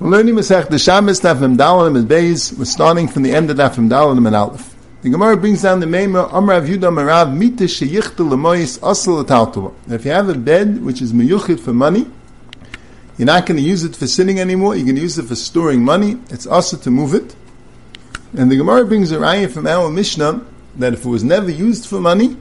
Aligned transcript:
We're 0.00 0.10
learning 0.10 0.36
Masech 0.36 0.68
the 0.68 0.78
Shabbos 0.78 1.20
Dafim 1.20 1.56
Dalim 1.56 1.98
and 1.98 2.08
Beis. 2.08 2.56
We're 2.56 2.66
starting 2.66 3.08
from 3.08 3.24
the 3.24 3.32
end 3.32 3.50
of 3.50 3.56
Dafim 3.56 3.88
Dalim 3.88 4.28
and 4.28 4.36
Aleph. 4.36 4.76
The 5.02 5.10
Gemara 5.10 5.36
brings 5.36 5.62
down 5.62 5.80
the 5.80 5.86
Meimer 5.86 6.30
Amrav 6.30 6.68
Yudah 6.68 6.92
Marav 6.92 7.36
Mita 7.36 7.64
Sheyichta 7.64 8.18
Lemois 8.18 8.78
Asal 8.88 9.24
Ataltova. 9.24 9.74
If 9.90 10.04
you 10.04 10.12
have 10.12 10.28
a 10.28 10.34
bed 10.34 10.84
which 10.84 11.02
is 11.02 11.12
meyuchid 11.12 11.58
for 11.58 11.72
money, 11.72 12.08
you're 13.16 13.26
not 13.26 13.44
going 13.44 13.56
to 13.56 13.62
use 13.62 13.82
it 13.82 13.96
for 13.96 14.06
sitting 14.06 14.38
anymore. 14.38 14.76
You're 14.76 14.84
going 14.84 14.94
to 14.94 15.02
use 15.02 15.18
it 15.18 15.24
for 15.24 15.34
storing 15.34 15.84
money. 15.84 16.16
It's 16.30 16.46
also 16.46 16.76
to 16.76 16.92
move 16.92 17.12
it. 17.12 17.34
And 18.34 18.52
the 18.52 18.56
Gemara 18.56 18.86
brings 18.86 19.10
a 19.10 19.16
raya 19.16 19.50
from 19.50 19.66
our 19.66 19.90
Mishnah 19.90 20.46
that 20.76 20.92
if 20.92 21.04
it 21.04 21.08
was 21.08 21.24
never 21.24 21.50
used 21.50 21.86
for 21.86 22.00
money, 22.00 22.36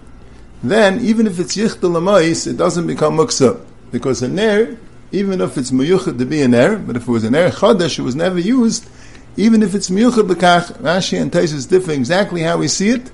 then 0.62 1.00
even 1.00 1.26
if 1.26 1.40
it's 1.40 1.58
yichta 1.58 1.90
lamais, 1.90 2.46
it 2.46 2.56
doesn't 2.56 2.86
become 2.86 3.18
muksa 3.18 3.66
because 3.92 4.22
a 4.22 4.28
ner 4.28 4.78
even 5.12 5.42
if 5.42 5.58
it's 5.58 5.72
miyuchad 5.72 6.18
to 6.18 6.26
be 6.26 6.42
an 6.42 6.54
air, 6.54 6.78
but 6.78 6.96
if 6.96 7.04
it 7.04 7.12
was 7.12 7.24
an 7.24 7.36
er 7.36 7.40
air 7.40 7.50
chodesh, 7.50 7.98
it 7.98 8.02
was 8.02 8.16
never 8.16 8.40
used, 8.40 8.88
even 9.38 9.64
if 9.64 9.74
it's 9.74 9.90
miyuchad 9.90 10.28
l'kach, 10.28 10.74
Rashi 10.80 11.22
and 11.22 11.32
Taisus 11.32 11.70
differ 11.70 11.92
exactly 11.92 12.42
how 12.42 12.58
we 12.58 12.68
see 12.68 12.90
it, 12.90 13.12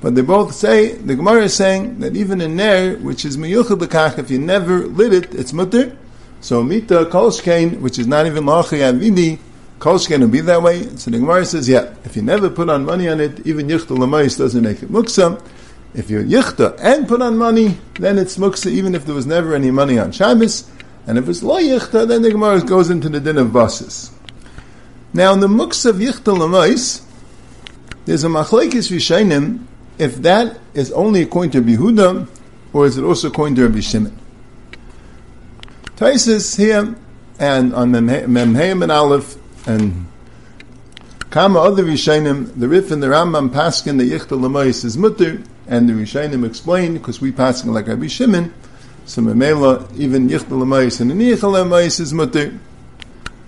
but 0.00 0.14
they 0.14 0.22
both 0.22 0.54
say, 0.54 0.94
the 0.94 1.14
Gemara 1.14 1.44
is 1.44 1.54
saying 1.54 1.98
that 2.00 2.16
even 2.16 2.40
an 2.40 2.58
air, 2.58 2.96
which 2.96 3.24
is 3.24 3.36
miyuchad 3.36 3.80
l'kach, 3.80 4.18
if 4.18 4.30
you 4.30 4.38
never 4.38 4.86
lit 4.86 5.12
it, 5.12 5.34
it's 5.34 5.52
mutter, 5.52 5.96
so 6.40 6.62
mita 6.62 7.06
kolshkein, 7.06 7.80
which 7.80 7.98
is 7.98 8.06
not 8.06 8.26
even 8.26 8.44
lachi 8.44 8.78
avidi, 8.78 9.38
kolshkein 9.80 10.20
will 10.20 10.28
be 10.28 10.40
that 10.40 10.62
way, 10.62 10.84
so 10.96 11.10
the 11.10 11.18
Gemara 11.18 11.44
says, 11.44 11.68
yeah, 11.68 11.94
if 12.04 12.16
you 12.16 12.22
never 12.22 12.48
put 12.48 12.70
on 12.70 12.86
money 12.86 13.08
on 13.08 13.20
it, 13.20 13.46
even 13.46 13.68
yichta 13.68 13.90
l'mayis 13.90 14.38
doesn't 14.38 14.62
make 14.62 14.82
it 14.82 14.90
muksa, 14.90 15.42
if 15.94 16.08
you 16.08 16.20
yichta 16.20 16.78
and 16.80 17.06
put 17.06 17.20
on 17.20 17.36
money, 17.36 17.76
then 18.00 18.18
it's 18.18 18.38
muksa 18.38 18.70
even 18.70 18.94
if 18.94 19.04
there 19.04 19.14
was 19.14 19.26
never 19.26 19.54
any 19.54 19.70
money 19.70 19.98
on 19.98 20.10
Shabbos, 20.10 20.70
and 21.06 21.18
if 21.18 21.28
it's 21.28 21.42
lo 21.42 21.60
yichta, 21.60 22.06
then 22.06 22.22
the 22.22 22.30
Gemara 22.30 22.60
goes 22.62 22.90
into 22.90 23.08
the 23.08 23.20
din 23.20 23.38
of 23.38 23.52
basis. 23.52 24.10
Now, 25.12 25.32
in 25.32 25.40
the 25.40 25.48
muks 25.48 25.84
of 25.84 25.96
yichta 25.96 26.36
lamais, 26.36 27.02
there's 28.04 28.24
a 28.24 28.28
machlekes 28.28 28.90
v'shainim 28.90 29.66
if 29.98 30.16
that 30.16 30.58
is 30.74 30.90
only 30.92 31.22
according 31.22 31.52
to 31.52 31.62
Yehuda, 31.62 32.28
or 32.72 32.86
is 32.86 32.98
it 32.98 33.04
also 33.04 33.28
according 33.28 33.54
to 33.56 33.62
Rabbi 33.62 33.80
Shimon? 33.80 34.18
Taisus 35.96 36.56
here, 36.56 36.96
and 37.38 37.74
on 37.74 37.92
Memheim 37.92 38.82
and 38.82 38.90
Aleph, 38.90 39.36
and 39.68 40.06
Kama 41.30 41.60
other 41.60 41.84
Rishainim, 41.84 42.58
the 42.58 42.68
Rif 42.68 42.90
and 42.90 43.02
the 43.02 43.08
Rambam 43.08 43.50
Paskin, 43.50 43.98
the 43.98 44.10
Yichta 44.10 44.38
Lamais 44.38 44.84
is 44.84 44.96
mutter, 44.96 45.42
and 45.68 45.88
the 45.88 45.92
Rishainim 45.92 46.44
explain, 46.44 46.94
because 46.94 47.20
we 47.20 47.30
passing 47.30 47.72
like 47.72 47.86
Rabbi 47.86 48.08
Shimon, 48.08 48.52
so 49.06 49.20
Memela, 49.20 49.86
even 49.98 50.28
Yichtel 50.28 50.62
Amayis 50.62 51.00
and 51.00 51.10
the 51.10 51.14
Nichel 51.14 51.62
Amayis 51.62 52.00
is 52.00 52.14
Mutter. 52.14 52.58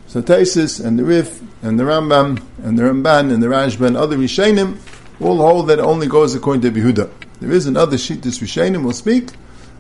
So 0.07 0.23
Taisis 0.23 0.85
and 0.85 0.99
the 0.99 1.05
Rif 1.05 1.41
and 1.63 1.81
the 1.81 1.85
Rambam 1.85 2.43
and 2.63 2.79
the 2.79 2.83
Ramban 2.83 3.33
and 3.33 3.43
the 3.43 3.47
Rashba 3.47 3.87
and 3.87 3.97
other 3.97 4.17
Rishainim 4.17 4.79
all 5.21 5.39
hold 5.39 5.69
that 5.69 5.79
only 5.79 6.07
goes 6.07 6.35
according 6.35 6.61
to 6.63 6.71
Yehuda. 6.71 7.11
There 7.41 7.51
is 7.51 7.67
another 7.67 7.97
sheet 7.97 8.23
this 8.23 8.39
Rishainim 8.39 8.85
will 8.85 8.93
speak. 8.93 9.29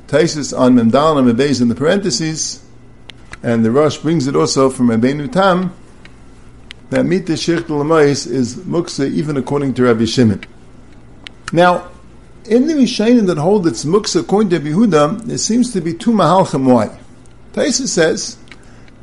Taisis 0.08 0.56
on 0.58 0.74
Memdal 0.76 1.18
and 1.18 1.28
Mebeis 1.28 1.60
in 1.60 1.68
the 1.68 1.74
parentheses. 1.74 2.62
And 3.42 3.64
the 3.64 3.70
Rosh 3.70 3.98
brings 3.98 4.26
it 4.26 4.34
also 4.34 4.70
from 4.70 4.88
Rabbeinu 4.88 5.30
Tam 5.30 5.74
that 6.90 7.04
Mita 7.04 7.32
Shirchtel 7.32 7.82
Amayis 7.82 8.26
is 8.26 8.56
Muksa 8.56 9.10
even 9.10 9.36
according 9.36 9.74
to 9.74 9.84
Rabbi 9.84 10.04
Shimon. 10.04 10.42
Now, 11.52 11.90
in 12.46 12.66
the 12.66 12.74
Rishayim 12.74 13.26
that 13.26 13.38
hold 13.38 13.66
its 13.66 13.84
muksa 13.84 14.20
according 14.20 14.50
to 14.50 14.60
Yehuda, 14.60 15.22
there 15.24 15.38
seems 15.38 15.72
to 15.72 15.80
be 15.80 15.94
two 15.94 16.12
mahalchim 16.12 16.64
why. 16.72 16.98
Taisa 17.52 17.86
says 17.86 18.38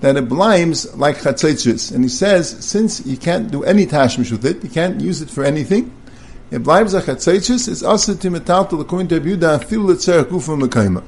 that 0.02 0.16
it 0.16 0.28
blimes 0.28 0.96
like 0.98 1.18
chatzitzis, 1.18 1.94
and 1.94 2.04
he 2.04 2.10
says 2.10 2.64
since 2.64 3.06
you 3.06 3.18
can't 3.18 3.52
do 3.52 3.64
any 3.64 3.86
tashmish 3.86 4.32
with 4.32 4.46
it, 4.46 4.64
you 4.64 4.70
can't 4.70 5.02
use 5.02 5.22
it 5.22 5.30
for 5.30 5.44
anything. 5.44 5.92
It 6.52 6.64
blimes 6.64 6.94
like 6.94 7.06
chatzitzis. 7.06 7.68
It's 7.68 7.84
also 7.84 8.14
to 8.14 8.30
metal 8.30 8.82
according 8.82 9.08
to 9.10 9.20
Yehuda 9.20 9.64
fil 9.66 9.82
letzerach 9.82 10.26
gufa 10.26 10.62
mekayma. 10.62 11.04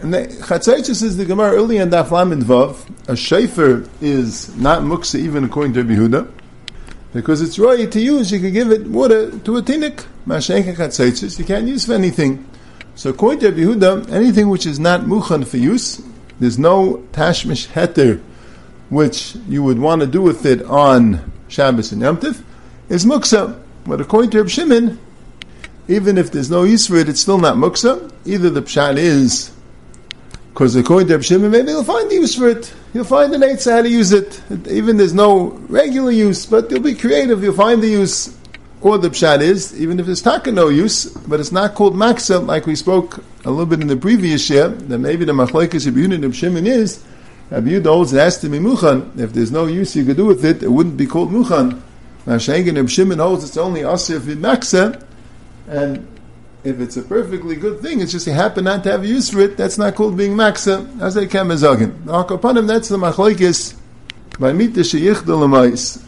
And 0.00 0.14
the 0.14 0.26
chatzitzis 0.26 1.02
is 1.02 1.16
the 1.16 1.24
Gemara 1.24 1.52
early 1.52 1.78
in 1.78 1.90
Daf 1.90 2.10
Lamed 2.10 2.42
Vav. 2.42 2.76
A 3.08 3.16
shafer 3.16 3.88
is 4.00 4.54
not 4.56 4.82
muksa 4.82 5.18
even 5.18 5.44
according 5.44 5.72
to 5.74 5.84
Yehuda. 5.84 6.30
Because 7.16 7.40
it's 7.40 7.58
right 7.58 7.90
to 7.90 7.98
use, 7.98 8.30
you 8.30 8.40
can 8.40 8.52
give 8.52 8.70
it 8.70 8.86
water 8.88 9.30
to 9.30 9.56
a 9.56 9.62
tinik. 9.62 10.04
You 11.38 11.44
can't 11.46 11.66
use 11.66 11.86
for 11.86 11.94
anything. 11.94 12.46
So 12.94 13.08
according 13.08 13.40
to 13.40 13.52
Yehuda, 13.52 14.12
anything 14.12 14.50
which 14.50 14.66
is 14.66 14.78
not 14.78 15.00
muchan 15.00 15.46
for 15.46 15.56
use, 15.56 16.02
there's 16.38 16.58
no 16.58 17.02
tashmish 17.12 17.68
heter 17.68 18.20
which 18.90 19.34
you 19.48 19.62
would 19.62 19.78
want 19.78 20.02
to 20.02 20.06
do 20.06 20.20
with 20.20 20.44
it 20.44 20.60
on 20.64 21.32
Shabbos 21.48 21.90
and 21.90 22.02
Yom 22.02 22.18
Tif, 22.18 22.42
is 22.90 23.06
muksa. 23.06 23.58
But 23.86 24.02
according 24.02 24.32
to 24.32 24.42
Reb 24.42 24.50
Shimon, 24.50 24.98
even 25.88 26.18
if 26.18 26.30
there's 26.30 26.50
no 26.50 26.64
use 26.64 26.86
for 26.86 26.96
it, 26.96 27.08
it's 27.08 27.20
still 27.20 27.38
not 27.38 27.56
muksa. 27.56 28.12
Either 28.26 28.50
the 28.50 28.60
pshat 28.60 28.98
is 28.98 29.52
because 30.56 30.74
according 30.74 31.06
to 31.06 31.12
Reb 31.16 31.22
Shimon, 31.22 31.50
maybe 31.50 31.68
you'll 31.68 31.84
find 31.84 32.10
the 32.10 32.14
use 32.14 32.34
for 32.34 32.48
it. 32.48 32.72
You'll 32.94 33.04
find 33.04 33.30
an 33.34 33.42
eitzah 33.42 33.72
how 33.72 33.82
to 33.82 33.90
use 33.90 34.10
it. 34.10 34.40
Even 34.66 34.96
there's 34.96 35.12
no 35.12 35.48
regular 35.68 36.10
use, 36.10 36.46
but 36.46 36.70
you'll 36.70 36.80
be 36.80 36.94
creative. 36.94 37.42
You'll 37.42 37.52
find 37.52 37.82
the 37.82 37.88
use. 37.88 38.34
Or 38.80 38.96
the 38.96 39.10
pshat 39.10 39.42
is, 39.42 39.78
even 39.78 40.00
if 40.00 40.06
there's 40.06 40.22
taka 40.22 40.50
no 40.50 40.70
use, 40.70 41.04
but 41.04 41.40
it's 41.40 41.52
not 41.52 41.74
called 41.74 41.94
maksa, 41.94 42.46
like 42.46 42.64
we 42.64 42.74
spoke 42.74 43.22
a 43.44 43.50
little 43.50 43.66
bit 43.66 43.82
in 43.82 43.88
the 43.88 43.98
previous 43.98 44.48
year, 44.48 44.68
that 44.68 44.96
maybe 44.96 45.26
the 45.26 45.32
machlekes 45.32 45.86
and 45.86 46.22
Reb 46.24 46.32
Shimon 46.32 46.66
is, 46.66 47.04
Reb 47.50 47.66
Yehuda 47.66 47.84
holds 47.84 48.14
it 48.14 48.18
has 48.20 48.38
to 48.38 48.48
be 48.48 48.58
muchan. 48.58 49.18
If 49.18 49.34
there's 49.34 49.52
no 49.52 49.66
use 49.66 49.94
you 49.94 50.06
could 50.06 50.16
do 50.16 50.24
with 50.24 50.42
it, 50.42 50.62
it 50.62 50.70
wouldn't 50.70 50.96
be 50.96 51.06
called 51.06 51.32
muchan. 51.32 51.82
Now 52.24 52.36
Shengen 52.36 52.76
Reb 52.76 52.88
Shimon 52.88 53.18
holds 53.18 53.44
it's 53.44 53.58
only 53.58 53.82
asir 53.82 54.20
for 54.20 54.30
maksa, 54.30 55.04
and 55.68 56.08
if 56.66 56.80
it's 56.80 56.96
a 56.96 57.02
perfectly 57.02 57.54
good 57.54 57.80
thing, 57.80 58.00
it's 58.00 58.10
just 58.10 58.26
you 58.26 58.32
happen 58.32 58.64
not 58.64 58.82
to 58.82 58.90
have 58.90 59.04
use 59.04 59.30
for 59.30 59.40
it, 59.40 59.56
that's 59.56 59.78
not 59.78 59.94
called 59.94 60.16
being 60.16 60.32
maksa, 60.32 61.00
as 61.00 61.14
they 61.14 61.26
can 61.26 61.46
mezagin. 61.46 61.92
Akapanim, 62.04 62.66
that's 62.66 62.88
the 62.88 62.96
machlekes 62.96 63.76
by 64.40 64.52
mita 64.52 64.80
sheyichda 64.80 65.28
l'mais. 65.28 66.02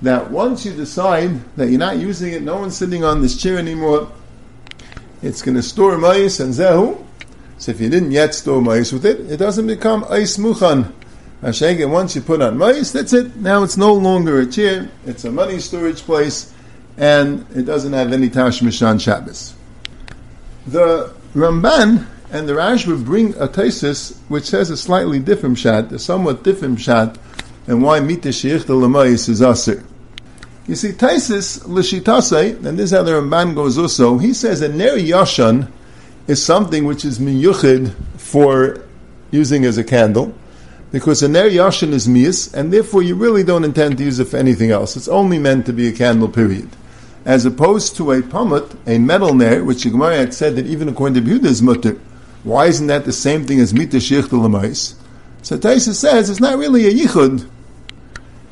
That 0.00 0.30
once 0.30 0.64
you 0.64 0.72
decide 0.72 1.40
that 1.56 1.68
you're 1.68 1.78
not 1.78 1.98
using 1.98 2.32
it, 2.32 2.42
no 2.42 2.56
one's 2.56 2.76
sitting 2.76 3.04
on 3.04 3.20
this 3.20 3.40
chair 3.40 3.58
anymore, 3.58 4.10
it's 5.22 5.42
going 5.42 5.56
to 5.56 5.62
store 5.62 5.98
mice 5.98 6.40
and 6.40 6.54
zehu. 6.54 7.04
So 7.58 7.72
if 7.72 7.80
you 7.80 7.90
didn't 7.90 8.12
yet 8.12 8.34
store 8.34 8.62
mice 8.62 8.92
with 8.92 9.04
it, 9.04 9.20
it 9.30 9.38
doesn't 9.38 9.66
become 9.66 10.04
ice 10.08 10.36
muchan. 10.36 10.92
And 11.42 11.92
once 11.92 12.16
you 12.16 12.22
put 12.22 12.40
on 12.40 12.56
mice, 12.56 12.92
that's 12.92 13.12
it. 13.12 13.36
Now 13.36 13.62
it's 13.62 13.76
no 13.76 13.92
longer 13.92 14.40
a 14.40 14.46
chair, 14.46 14.88
it's 15.04 15.24
a 15.24 15.30
money 15.30 15.58
storage 15.58 16.00
place, 16.00 16.52
and 16.96 17.46
it 17.54 17.64
doesn't 17.64 17.92
have 17.92 18.12
any 18.12 18.30
tashmish 18.30 18.86
on 18.86 18.98
Shabbos. 18.98 19.55
The 20.66 21.14
Ramban 21.32 22.06
and 22.32 22.48
the 22.48 22.54
Rashba 22.54 23.04
bring 23.04 23.36
a 23.36 23.46
thesis 23.46 24.18
which 24.26 24.46
says 24.46 24.68
a 24.68 24.76
slightly 24.76 25.20
different 25.20 25.58
shot, 25.58 25.92
a 25.92 25.98
somewhat 25.98 26.42
different 26.42 26.80
shot, 26.80 27.18
and 27.68 27.84
why 27.84 28.00
mita 28.00 28.30
the 28.30 28.74
lamayis 28.74 29.28
is 29.28 29.42
aser. 29.42 29.84
You 30.66 30.74
see, 30.74 30.90
Taisis 30.90 31.64
l'shitasei, 31.68 32.64
and 32.66 32.76
this 32.76 32.90
is 32.90 32.96
how 32.96 33.04
the 33.04 33.12
Ramban 33.12 33.54
goes 33.54 33.78
also. 33.78 34.18
He 34.18 34.34
says 34.34 34.60
a 34.60 34.68
ner 34.68 34.96
yashan 34.96 35.70
is 36.26 36.42
something 36.42 36.84
which 36.84 37.04
is 37.04 37.20
miyuchid 37.20 37.94
for 38.16 38.84
using 39.30 39.64
as 39.64 39.78
a 39.78 39.84
candle, 39.84 40.34
because 40.90 41.22
a 41.22 41.28
ner 41.28 41.48
yashan 41.48 41.92
is 41.92 42.08
mias, 42.08 42.52
and 42.52 42.72
therefore 42.72 43.04
you 43.04 43.14
really 43.14 43.44
don't 43.44 43.62
intend 43.62 43.98
to 43.98 44.04
use 44.04 44.18
it 44.18 44.24
for 44.24 44.36
anything 44.36 44.72
else. 44.72 44.96
It's 44.96 45.06
only 45.06 45.38
meant 45.38 45.66
to 45.66 45.72
be 45.72 45.86
a 45.86 45.92
candle. 45.92 46.28
Period 46.28 46.70
as 47.26 47.44
opposed 47.44 47.96
to 47.96 48.12
a 48.12 48.22
pamut, 48.22 48.78
a 48.86 48.98
metal 48.98 49.34
nair, 49.34 49.64
which 49.64 49.82
the 49.82 49.90
Gemara 49.90 50.16
had 50.16 50.32
said 50.32 50.54
that 50.54 50.66
even 50.66 50.88
according 50.88 51.22
to 51.22 51.28
Yehuda 51.28 51.46
is 51.46 51.60
mutter. 51.60 51.98
Why 52.44 52.66
isn't 52.66 52.86
that 52.86 53.04
the 53.04 53.12
same 53.12 53.44
thing 53.44 53.58
as 53.58 53.74
mita 53.74 53.96
sheich 53.96 54.30
l'mais? 54.30 54.94
So 55.42 55.58
Taisa 55.58 55.92
says 55.92 56.30
it's 56.30 56.40
not 56.40 56.56
really 56.56 56.86
a 56.86 56.92
yichud. 56.92 57.48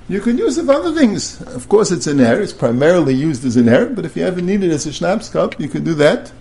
You 0.08 0.20
can 0.20 0.36
use 0.36 0.58
it 0.58 0.66
for 0.66 0.72
other 0.72 0.92
things. 0.92 1.40
Of 1.42 1.68
course, 1.68 1.92
it's 1.92 2.08
an 2.08 2.18
air. 2.18 2.42
It's 2.42 2.52
primarily 2.52 3.14
used 3.14 3.44
as 3.44 3.56
an 3.56 3.68
air, 3.68 3.86
but 3.86 4.04
if 4.04 4.16
you 4.16 4.24
ever 4.24 4.40
need 4.40 4.64
it 4.64 4.72
as 4.72 4.86
a 4.86 4.92
schnapps 4.92 5.28
cup, 5.28 5.58
you 5.60 5.68
can 5.68 5.84
do 5.84 5.94
that. 5.94 6.32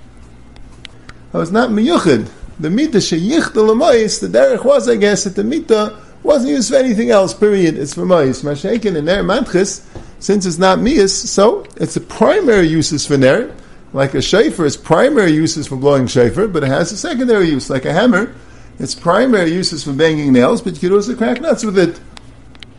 Oh, 1.36 1.41
it's 1.41 1.51
not 1.51 1.69
miyuchid. 1.69 2.29
The 2.59 2.71
mita 2.71 2.97
sheyich 2.97 3.53
l'mais, 3.53 4.19
the 4.19 4.27
derech 4.27 4.65
was, 4.65 4.89
I 4.89 4.95
guess, 4.95 5.24
that 5.25 5.36
the 5.36 5.44
mita 5.44 6.00
wasn't 6.24 6.51
used 6.51 6.71
for 6.71 6.77
anything 6.77 7.12
else, 7.12 7.33
period. 7.33 7.77
It's 7.77 7.94
for 7.94 8.06
mais. 8.07 8.41
Mashakin 8.41 8.97
and 8.97 9.07
air 9.07 9.24
manchis, 9.24 9.86
since 10.24 10.46
it's 10.46 10.58
not 10.58 10.80
mias, 10.80 11.30
so 11.30 11.66
it's 11.75 11.98
a 11.98 12.00
primary 12.00 12.66
uses 12.66 13.06
for 13.06 13.18
ner. 13.18 13.54
Like 13.92 14.14
a 14.14 14.22
shafer, 14.22 14.66
its 14.66 14.78
primary 14.78 15.31
uses 15.31 15.68
for 15.68 15.75
blowing 15.75 16.08
shafer, 16.08 16.48
but 16.48 16.64
it 16.64 16.68
has 16.68 16.94
a 16.94 16.98
secondary 16.98 17.50
use, 17.50 17.70
like 17.70 17.84
a 17.84 17.92
hammer. 17.92 18.34
Its 18.80 18.96
primary 18.96 19.52
uses 19.52 19.84
for 19.84 19.92
banging 19.92 20.31
nails, 20.31 20.62
but 20.62 20.75
you 20.75 20.80
could 20.80 20.94
also 20.94 21.14
crack 21.18 21.42
nuts 21.42 21.66
with 21.66 21.78
it. 21.78 22.00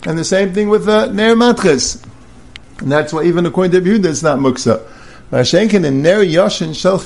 And 0.06 0.19
the 0.19 0.25
same 0.25 0.55
thing 0.55 0.70
with 0.70 0.88
uh, 0.88 1.12
ner 1.12 1.37
matches. 1.37 2.02
And 2.79 2.91
that's 2.91 3.12
why 3.12 3.25
even 3.25 3.44
according 3.44 3.73
to 3.73 3.81
Yehuda, 3.82 4.06
it's 4.06 4.23
not 4.23 4.38
muksa. 4.38 4.82
Vashenkin 5.31 5.85
and 5.85 6.02
ner 6.02 6.25
yoshin 6.25 6.75
shel 6.75 6.99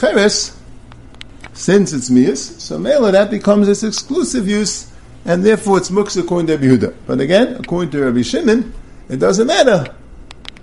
since 1.52 1.92
it's 1.92 2.10
mias, 2.10 2.62
so 2.62 2.78
mela 2.78 3.10
that 3.10 3.32
becomes 3.32 3.68
its 3.68 3.82
exclusive 3.82 4.46
use, 4.46 4.88
and 5.24 5.44
therefore 5.44 5.78
it's 5.78 5.90
muksa 5.90 6.20
according 6.22 6.46
to 6.46 6.56
Yehuda. 6.56 6.94
But 7.08 7.18
again, 7.18 7.56
according 7.58 7.90
to 7.90 8.04
Rabbi 8.04 8.22
Shimon, 8.22 8.72
it 9.08 9.16
doesn't 9.16 9.48
matter. 9.48 9.96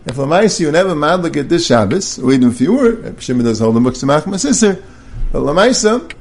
If 0.05 0.17
Lamaisi 0.17 0.59
you 0.59 0.71
never 0.71 0.93
madlik 0.93 1.35
at 1.37 1.49
this 1.49 1.65
Shabbos, 1.65 2.19
or 2.19 2.31
even 2.31 2.49
if 2.49 2.61
you 2.61 2.73
were, 2.73 3.19
Shimon 3.19 3.45
does 3.45 3.59
hold 3.59 3.75
the 3.75 3.79
muksa 3.79 4.05
machma 4.05 4.39
sister, 4.39 4.83
but 5.31 5.39
Lamaisa, 5.39 6.13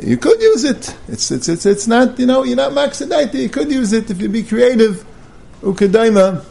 you 0.00 0.16
could 0.16 0.40
use 0.40 0.62
it. 0.62 0.96
It's, 1.08 1.30
it's, 1.32 1.48
it's, 1.48 1.66
it's 1.66 1.86
not, 1.88 2.18
you 2.20 2.26
know, 2.26 2.44
you're 2.44 2.56
not 2.56 2.72
maxadaita. 2.72 3.34
You 3.34 3.48
could 3.48 3.70
use 3.70 3.92
it 3.92 4.10
if 4.10 4.20
you 4.20 4.28
be 4.28 4.44
creative, 4.44 5.04
ukadaima, 5.60 6.44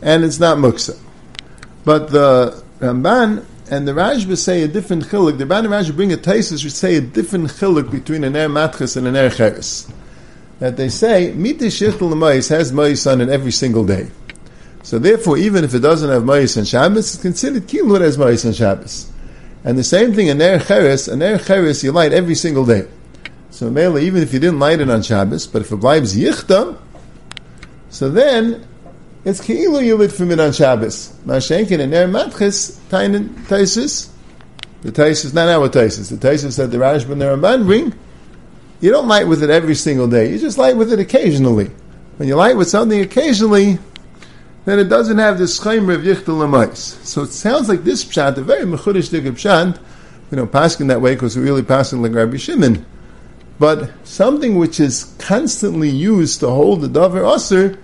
and 0.00 0.24
it's 0.24 0.38
not 0.38 0.58
muksa. 0.58 0.96
But 1.84 2.10
the 2.10 2.62
Ramban 2.78 3.44
and 3.68 3.88
the 3.88 3.92
Rashba 3.92 4.36
say 4.36 4.62
a 4.62 4.68
different 4.68 5.06
chiluk. 5.06 5.38
The 5.38 5.44
Ramban 5.44 5.64
and 5.64 5.68
Rashba 5.68 5.96
bring 5.96 6.12
a 6.12 6.16
taisus 6.16 6.62
which 6.62 6.72
say 6.72 6.96
a 6.96 7.00
different 7.00 7.50
chiluk 7.50 7.90
between 7.90 8.22
an 8.22 8.36
er 8.36 8.48
matchas 8.48 8.96
and 8.96 9.08
an 9.08 9.16
er 9.16 9.28
cheres. 9.28 9.92
That 10.60 10.76
they 10.76 10.88
say, 10.88 11.32
miti 11.32 11.66
shirtul 11.66 12.10
l'mayis 12.10 12.48
has 12.50 12.70
mayis 12.70 13.10
on 13.10 13.20
it 13.20 13.28
every 13.28 13.50
single 13.50 13.84
day. 13.84 14.08
So 14.82 14.98
therefore, 14.98 15.38
even 15.38 15.64
if 15.64 15.74
it 15.74 15.80
doesn't 15.80 16.10
have 16.10 16.22
mayis 16.22 16.56
and 16.56 16.66
Shabbos, 16.66 17.14
it's 17.14 17.22
considered 17.22 17.66
kilur 17.68 18.00
as 18.00 18.16
mayis 18.16 18.44
and 18.44 18.54
Shabbos. 18.54 19.10
And 19.64 19.78
the 19.78 19.84
same 19.84 20.12
thing, 20.12 20.28
an 20.28 20.42
er 20.42 20.58
cheres, 20.58 21.08
an 21.08 21.22
er 21.22 21.38
cheres 21.38 21.84
you 21.84 21.92
light 21.92 22.12
every 22.12 22.34
single 22.34 22.66
day. 22.66 22.88
So 23.50 23.70
mainly, 23.70 24.06
even 24.06 24.22
if 24.22 24.32
you 24.32 24.40
didn't 24.40 24.58
light 24.58 24.80
it 24.80 24.90
on 24.90 25.02
Shabbos, 25.02 25.46
but 25.46 25.62
if 25.62 25.70
it 25.70 25.76
blives 25.76 26.16
yichta, 26.16 26.78
so 27.90 28.08
then 28.08 28.66
it's 29.24 29.40
keilu 29.40 29.84
you 29.84 29.96
lit 29.96 30.10
from 30.10 30.32
it 30.32 30.40
on 30.40 30.52
Shabbos. 30.52 31.12
Mashenkin 31.24 31.80
and 31.80 31.94
er 31.94 32.08
matches 32.08 32.80
tainin 32.90 33.28
taisis. 33.46 34.08
The 34.82 34.90
taisis, 34.90 35.32
not 35.32 35.48
our 35.48 35.68
taisis. 35.68 36.10
The 36.10 36.16
taisis 36.16 36.56
that 36.56 36.72
the 36.72 36.78
Rashba 36.78 37.12
and 37.12 37.20
the 37.20 37.26
Ramban 37.26 37.66
bring. 37.66 37.94
You 38.80 38.90
don't 38.90 39.06
light 39.06 39.28
with 39.28 39.44
it 39.44 39.50
every 39.50 39.76
single 39.76 40.08
day. 40.08 40.32
You 40.32 40.40
just 40.40 40.58
light 40.58 40.76
with 40.76 40.92
it 40.92 40.98
occasionally. 40.98 41.70
When 42.16 42.28
you 42.28 42.34
light 42.34 42.56
with 42.56 42.68
something 42.68 43.00
occasionally, 43.00 43.78
then 44.64 44.78
it 44.78 44.88
doesn't 44.88 45.18
have 45.18 45.38
this 45.38 45.58
chaymer 45.58 45.94
of 45.94 46.02
yichtel 46.02 46.38
lemais. 46.38 46.76
So 47.04 47.22
it 47.22 47.32
sounds 47.32 47.68
like 47.68 47.82
this 47.82 48.04
pshat, 48.04 48.36
a 48.36 48.42
very 48.42 48.64
mechudish 48.64 49.10
dig 49.10 49.24
pshat, 49.24 49.78
you 50.30 50.36
know, 50.36 50.46
passing 50.46 50.86
that 50.86 51.00
way 51.00 51.14
because 51.14 51.36
we 51.36 51.42
really 51.42 51.62
pass 51.62 51.88
passing 51.88 52.02
like 52.02 52.14
Rabbi 52.14 52.36
Shimon. 52.36 52.86
But 53.58 53.90
something 54.06 54.58
which 54.58 54.78
is 54.78 55.14
constantly 55.18 55.90
used 55.90 56.40
to 56.40 56.48
hold 56.48 56.80
the 56.80 56.88
davar 56.88 57.34
aser, 57.34 57.78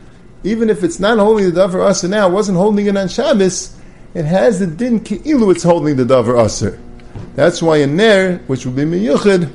even 0.44 0.70
if 0.70 0.84
it's 0.84 1.00
not 1.00 1.18
holding 1.18 1.52
the 1.52 1.60
davar 1.60 1.90
aser 1.90 2.08
now, 2.08 2.28
wasn't 2.28 2.58
holding 2.58 2.86
it 2.86 2.96
on 2.96 3.08
Shabbos, 3.08 3.76
it 4.14 4.24
has 4.24 4.60
the 4.60 4.66
din 4.66 5.00
ki'ilu 5.00 5.52
it's 5.52 5.64
holding 5.64 5.96
the 5.96 6.04
davar 6.04 6.44
aser. 6.44 6.80
That's 7.34 7.60
why 7.60 7.78
a 7.78 7.86
ner, 7.86 8.38
which 8.46 8.64
would 8.64 8.76
be 8.76 8.84
miyuchid, 8.84 9.50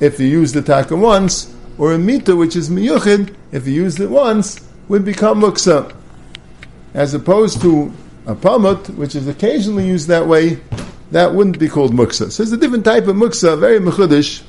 if 0.00 0.18
you 0.20 0.26
use 0.26 0.52
the 0.52 0.62
taka 0.62 0.96
once, 0.96 1.52
or 1.78 1.92
a 1.92 1.98
mita, 1.98 2.34
which 2.34 2.54
is 2.56 2.70
miyuchid, 2.70 3.34
if 3.52 3.66
you 3.66 3.74
used 3.74 4.00
it 4.00 4.08
once, 4.08 4.60
would 4.88 5.04
become 5.04 5.40
muksa 5.40 5.94
as 6.94 7.14
opposed 7.14 7.60
to 7.62 7.92
a 8.26 8.34
pamut, 8.34 8.94
which 8.96 9.14
is 9.14 9.28
occasionally 9.28 9.86
used 9.86 10.08
that 10.08 10.26
way, 10.26 10.60
that 11.10 11.34
wouldn't 11.34 11.58
be 11.58 11.68
called 11.68 11.92
muksa. 11.92 12.30
So 12.30 12.42
it's 12.42 12.52
a 12.52 12.56
different 12.56 12.84
type 12.84 13.06
of 13.06 13.16
muksa, 13.16 13.58
very 13.58 13.78
mechudish. 13.78 14.42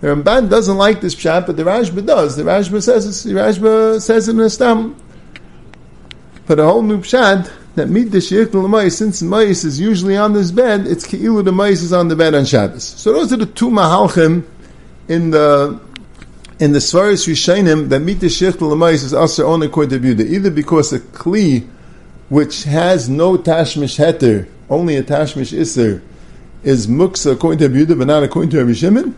The 0.00 0.08
Ramban 0.08 0.48
doesn't 0.48 0.76
like 0.76 1.00
this 1.00 1.14
pshat, 1.14 1.46
but 1.46 1.56
the 1.56 1.64
Rashba 1.64 2.06
does. 2.06 2.36
The 2.36 2.44
Rashba 2.44 2.82
says 2.82 3.24
the 3.24 3.32
Rashba 3.32 4.00
says 4.00 4.28
it 4.28 4.32
in 4.32 4.40
a 4.40 4.50
stam. 4.50 4.96
But 6.46 6.60
a 6.60 6.64
whole 6.64 6.82
new 6.82 6.98
pshat 6.98 7.50
that 7.74 7.88
meet 7.88 8.04
the 8.04 8.20
the 8.20 8.90
since 8.90 9.22
mais 9.22 9.64
is 9.64 9.80
usually 9.80 10.16
on 10.16 10.32
this 10.32 10.50
bed, 10.50 10.86
it's 10.86 11.06
keilu 11.06 11.44
the 11.44 11.52
mais 11.52 11.82
is 11.82 11.92
on 11.92 12.08
the 12.08 12.16
bed 12.16 12.34
on 12.34 12.44
Shabbos. 12.44 12.84
So 12.84 13.12
those 13.12 13.32
are 13.32 13.36
the 13.36 13.46
two 13.46 13.70
mahalchim 13.70 14.44
in 15.08 15.30
the 15.30 15.80
in 16.60 16.72
the 16.72 16.80
Svaris 16.80 17.28
Rishainim 17.28 17.88
that 17.90 18.00
meet 18.00 18.20
the 18.20 18.28
Sheikh 18.28 18.56
Lamais 18.56 19.04
is 19.04 19.14
also 19.14 19.46
only 19.46 19.68
according 19.68 20.02
to 20.02 20.26
either 20.26 20.50
because 20.50 20.92
a 20.92 20.98
Kli 20.98 21.68
which 22.28 22.64
has 22.64 23.08
no 23.08 23.36
Tashmish 23.36 23.96
Heter, 23.96 24.48
only 24.68 24.96
a 24.96 25.02
Tashmish 25.02 25.56
Isser, 25.56 26.02
is 26.64 26.86
Muksa 26.86 27.32
according 27.32 27.58
to 27.60 27.68
Yehuda 27.68 27.96
but 27.96 28.08
not 28.08 28.22
according 28.24 28.50
to 28.50 28.64
Rabbi 28.64 29.12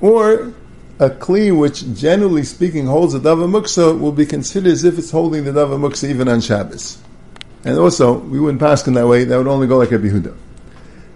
or 0.00 0.52
a 0.98 1.08
Kli 1.08 1.56
which 1.56 1.94
generally 1.94 2.42
speaking 2.42 2.86
holds 2.86 3.14
a 3.14 3.20
Dava 3.20 3.48
Muksa 3.48 3.98
will 3.98 4.12
be 4.12 4.26
considered 4.26 4.72
as 4.72 4.84
if 4.84 4.98
it's 4.98 5.12
holding 5.12 5.44
the 5.44 5.52
Dava 5.52 5.78
Muksa 5.78 6.08
even 6.08 6.28
on 6.28 6.40
Shabbos. 6.40 6.98
And 7.64 7.78
also, 7.78 8.18
we 8.18 8.40
wouldn't 8.40 8.60
pass 8.60 8.86
in 8.86 8.94
that 8.94 9.06
way, 9.06 9.24
that 9.24 9.36
would 9.36 9.46
only 9.46 9.66
go 9.66 9.78
like 9.78 9.90
Rabbi 9.92 10.08
Yehuda. 10.08 10.36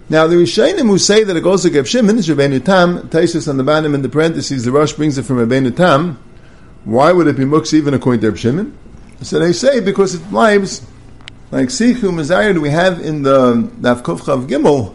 Now 0.07 0.27
the 0.27 0.35
Rishayim 0.35 0.81
who 0.81 0.99
say 0.99 1.23
that 1.23 1.35
it 1.35 1.41
goes 1.41 1.63
to 1.63 1.71
Reb 1.71 1.87
Shimon 1.87 2.19
is 2.19 2.27
Rabbeinu 2.27 2.63
Tam, 2.63 3.09
Taisus 3.09 3.47
on 3.47 3.57
the 3.57 3.63
bottom 3.63 3.95
in 3.95 4.03
the 4.03 4.09
parentheses, 4.09 4.63
the 4.63 4.71
Rosh 4.71 4.93
brings 4.93 5.17
it 5.17 5.23
from 5.23 5.37
Rabbeinu 5.37 5.75
Tam. 5.75 6.19
Why 6.83 7.11
would 7.11 7.25
it 7.25 7.35
be 7.35 7.43
Muksa 7.43 7.73
even 7.73 7.95
according 7.95 8.21
to 8.21 8.27
Reb 8.29 8.37
Shimon? 8.37 8.77
So 9.23 9.39
they 9.39 9.51
say 9.51 9.79
because 9.79 10.13
it 10.13 10.31
lives 10.31 10.85
like 11.49 11.69
Sikhu 11.69 12.11
Mazayir 12.13 12.61
we 12.61 12.69
have 12.69 12.99
in 12.99 13.23
the 13.23 13.55
Navkov 13.55 14.19
Chav 14.21 14.47
Gimel, 14.47 14.93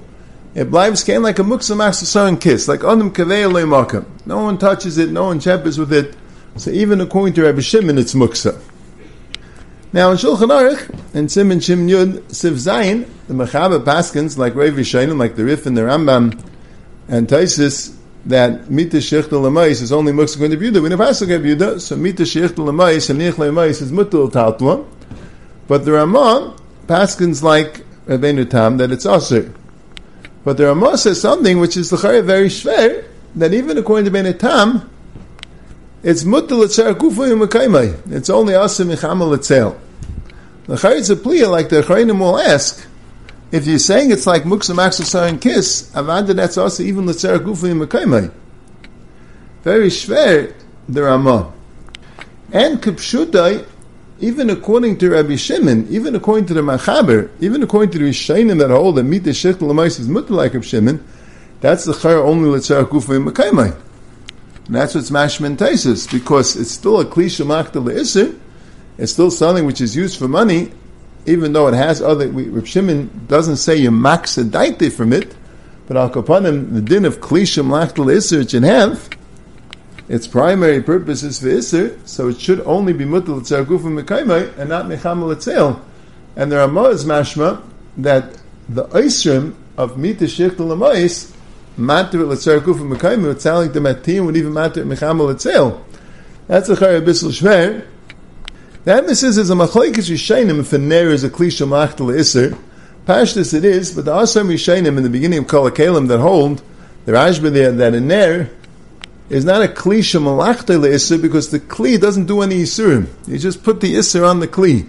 it 0.54 0.70
lives 0.70 1.02
came 1.02 1.22
like 1.22 1.40
a 1.40 1.42
Muksa 1.42 1.76
Master 1.76 2.36
kiss, 2.36 2.68
like 2.68 2.84
Adam 2.84 3.12
Kaveh. 3.12 4.06
No 4.26 4.44
one 4.44 4.58
touches 4.58 4.96
it, 4.96 5.10
no 5.10 5.24
one 5.24 5.40
chappers 5.40 5.76
with 5.76 5.92
it. 5.92 6.14
So 6.54 6.70
even 6.70 7.00
according 7.00 7.34
to 7.34 7.42
Rabbi 7.42 7.62
Shimon, 7.62 7.98
it's 7.98 8.14
Muksa. 8.14 8.60
Now 9.92 10.12
in 10.12 10.18
Shulchan 10.18 10.50
Aruch, 10.50 11.16
in 11.16 11.28
Simon 11.28 11.58
Shim 11.58 11.90
Yud 11.90 12.20
Siv 12.28 12.52
Zayin, 12.52 13.08
the 13.26 13.34
Mechaber 13.34 13.82
Paskins, 13.82 14.38
like 14.38 14.54
Rav 14.54 14.74
Yishayim, 14.74 15.18
like 15.18 15.34
the 15.34 15.44
Rif 15.44 15.66
and 15.66 15.76
the 15.76 15.80
Rambam, 15.80 16.40
and 17.08 17.26
Taisis, 17.26 17.96
that 18.26 18.70
Mita 18.70 18.98
Shechta 18.98 19.30
Lamais 19.30 19.82
is 19.82 19.90
only 19.90 20.12
Muksa 20.12 20.38
going 20.38 20.52
to 20.52 20.56
Yehuda. 20.56 20.80
We 20.80 20.90
never 20.90 21.02
ask 21.02 21.22
like 21.22 21.30
Yehuda, 21.30 21.80
so 21.80 21.96
Mita 21.96 22.22
Shechta 22.22 22.50
Lamais 22.58 23.10
and 23.10 23.18
Nich 23.18 23.34
Lamais 23.34 23.82
is 23.82 23.90
Mutal 23.90 24.30
Tatwa. 24.30 24.86
But 25.66 25.84
the 25.84 25.90
Ramah, 25.90 26.56
Paskins 26.86 27.42
like 27.42 27.84
Rabbeinu 28.06 28.48
Tam, 28.48 28.76
that 28.76 28.92
it's 28.92 29.06
Asr. 29.06 29.52
But 30.44 30.56
the 30.56 30.66
Ramah 30.66 30.98
says 30.98 31.20
something 31.20 31.58
which 31.58 31.76
is 31.76 31.90
the 31.90 31.96
very 31.96 32.46
shver, 32.46 33.06
that 33.34 33.52
even 33.52 33.76
according 33.76 34.04
to 34.04 34.12
Rabbeinu 34.12 34.38
Tam, 34.38 34.88
it's 36.02 36.24
etzer 36.24 36.94
kufu 36.94 37.28
yimakaymai. 37.28 38.12
It's 38.12 38.30
only 38.30 38.54
asim 38.54 38.88
michamal 38.88 39.34
etzel. 39.34 39.78
The 40.66 40.74
chayitz 40.74 41.10
a 41.10 41.16
pliya, 41.16 41.50
like 41.50 41.68
the 41.68 41.82
chayim 41.82 42.18
will 42.18 42.38
ask, 42.38 42.86
if 43.52 43.66
you're 43.66 43.78
saying 43.78 44.10
it's 44.10 44.26
like 44.26 44.44
muksa 44.44 44.74
maxasar 44.74 45.28
and 45.28 45.40
kiss, 45.40 45.90
avanda 45.92 46.34
that's 46.34 46.56
also 46.56 46.82
even 46.82 47.04
kufu 47.04 47.86
yimakaymai. 47.86 48.32
Very 49.62 49.88
shver 49.88 50.54
the 50.88 51.02
Ramah. 51.02 51.52
And 52.52 52.80
kipshutai, 52.80 53.66
even 54.20 54.50
according 54.50 54.98
to 54.98 55.10
Rabbi 55.10 55.36
Shimon, 55.36 55.86
even 55.88 56.14
according 56.14 56.46
to 56.46 56.54
the 56.54 56.62
Machaber, 56.62 57.30
even 57.40 57.62
according 57.62 57.90
to 57.92 57.98
the 57.98 58.10
Rishayim 58.10 58.58
that 58.58 58.70
hold 58.70 58.96
that 58.96 59.04
meet 59.04 59.24
the 59.24 59.30
Shech 59.30 59.54
Lamais 59.54 60.00
is 60.00 60.08
mutal 60.08 60.30
like 60.30 60.54
Rabbi 60.54 60.64
Shimon, 60.64 61.04
that's 61.60 61.84
the 61.84 61.92
chayr 61.92 62.24
only 62.24 62.58
kufu 62.58 62.88
yimakaymai. 62.88 63.76
And 64.70 64.76
that's 64.76 64.94
what's 64.94 65.10
mashman 65.10 65.56
taisus, 65.56 66.08
because 66.08 66.54
it's 66.54 66.70
still 66.70 67.00
a 67.00 67.04
klisha 67.04 67.44
machta 67.44 67.82
le'isr, 67.82 68.38
it's 68.98 69.10
still 69.10 69.32
something 69.32 69.66
which 69.66 69.80
is 69.80 69.96
used 69.96 70.16
for 70.16 70.28
money, 70.28 70.70
even 71.26 71.52
though 71.52 71.66
it 71.66 71.74
has 71.74 72.00
other, 72.00 72.28
Reb 72.28 72.68
Shimon 72.68 73.26
doesn't 73.26 73.56
say 73.56 73.74
you 73.74 73.90
maksa 73.90 74.48
daite 74.48 74.92
from 74.92 75.12
it, 75.12 75.34
but 75.88 75.96
al 75.96 76.08
kapanim, 76.08 76.72
the 76.72 76.80
din 76.80 77.04
of 77.04 77.18
klisha 77.18 77.64
le'isr, 77.64 78.38
which 78.38 78.54
it 78.54 78.62
have, 78.62 79.10
its 80.08 80.28
primary 80.28 80.80
purpose 80.80 81.24
is 81.24 81.40
for 81.40 81.46
isr, 81.46 81.98
so 82.06 82.28
it 82.28 82.40
should 82.40 82.60
only 82.60 82.92
be 82.92 83.04
mutal 83.04 83.40
tzargufim 83.40 84.00
mekaimai, 84.00 84.56
and 84.56 84.68
not 84.68 84.86
mechamel 84.86 85.34
etzel. 85.34 85.84
And 86.36 86.52
there 86.52 86.60
are 86.60 86.68
more 86.68 86.90
mashma, 86.90 87.60
that 87.96 88.38
the 88.68 88.84
isrim 88.84 89.56
of 89.76 89.98
mita 89.98 90.26
lamais 90.26 91.34
matter 91.76 92.24
l'tzar 92.24 92.60
kufa 92.60 92.82
mekayim, 92.82 93.30
it 93.30 93.40
sounds 93.40 93.66
like 93.66 93.72
the 93.72 93.80
matim 93.80 94.26
would 94.26 94.36
even 94.36 94.52
matter 94.52 94.84
mechamel 94.84 95.32
etzel. 95.32 95.84
That's 96.46 96.68
a 96.68 96.76
chay 96.76 97.00
abyssal 97.00 97.30
shver. 97.30 97.86
The 98.84 98.94
emphasis 98.94 99.36
is 99.36 99.50
a 99.50 99.54
machlekes 99.54 100.10
yishayim 100.10 100.58
if 100.58 100.72
a 100.72 100.78
ner 100.78 101.10
is 101.10 101.22
a 101.22 101.30
klisha 101.30 101.68
machtel 101.68 102.10
iser. 102.10 102.56
Pashtus 103.06 103.54
it 103.54 103.64
is, 103.64 103.92
but 103.92 104.04
the 104.04 104.12
asam 104.12 104.48
yishayim 104.48 104.96
in 104.96 105.02
the 105.02 105.10
beginning 105.10 105.40
of 105.40 105.46
kol 105.48 105.70
that 105.70 106.20
hold 106.20 106.62
the 107.04 107.12
Rashba 107.12 107.52
there 107.52 107.72
that 107.72 107.94
a 107.94 108.00
ner 108.00 108.50
is 109.28 109.44
not 109.44 109.62
a 109.62 109.68
klisha 109.68 110.22
malachtel 110.22 110.84
iser 110.84 111.18
because 111.18 111.50
the 111.50 111.60
kli 111.60 112.00
doesn't 112.00 112.26
do 112.26 112.42
any 112.42 112.62
isurim. 112.62 113.06
You 113.26 113.38
just 113.38 113.62
put 113.62 113.80
the 113.80 113.96
iser 113.96 114.24
on 114.24 114.40
the 114.40 114.48
kli. 114.48 114.88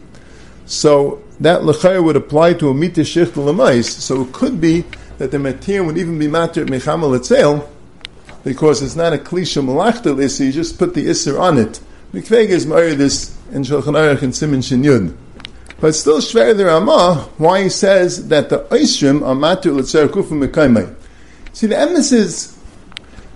So 0.65 1.21
that 1.39 1.61
lechayr 1.61 2.03
would 2.03 2.15
apply 2.15 2.53
to 2.55 2.69
a 2.69 2.73
mita 2.73 3.01
shichtel 3.01 3.83
So 3.83 4.21
it 4.21 4.33
could 4.33 4.59
be 4.61 4.85
that 5.21 5.29
the 5.29 5.37
matir 5.37 5.85
would 5.85 5.99
even 5.99 6.17
be 6.17 6.25
matir 6.25 6.67
mechamal 6.67 7.15
etzel, 7.15 7.69
because 8.43 8.81
it's 8.81 8.95
not 8.95 9.13
a 9.13 9.17
klisha 9.19 9.63
malachta 9.63 10.17
issa, 10.17 10.45
you 10.45 10.51
just 10.51 10.79
put 10.79 10.95
the 10.95 11.05
isser 11.05 11.39
on 11.39 11.59
it. 11.59 11.79
Mikveg 12.11 12.47
is 12.47 12.65
married 12.65 12.97
this 12.97 13.37
in 13.51 13.61
Shulchan 13.61 13.93
Aruch 13.93 14.23
and 14.23 14.35
Simon 14.35 14.63
Shin 14.63 15.15
But 15.79 15.93
still 15.93 16.21
shver 16.21 16.57
the 16.57 16.65
Ramah, 16.65 17.29
why 17.37 17.61
he 17.61 17.69
says 17.69 18.29
that 18.29 18.49
the 18.49 18.61
Oisrim 18.71 19.21
are 19.21 19.35
matir 19.35 19.79
letzer 19.79 20.07
kufu 20.07 20.43
mekaymai. 20.43 20.91
See, 21.53 21.67
the 21.67 21.77
emphasis, 21.77 22.57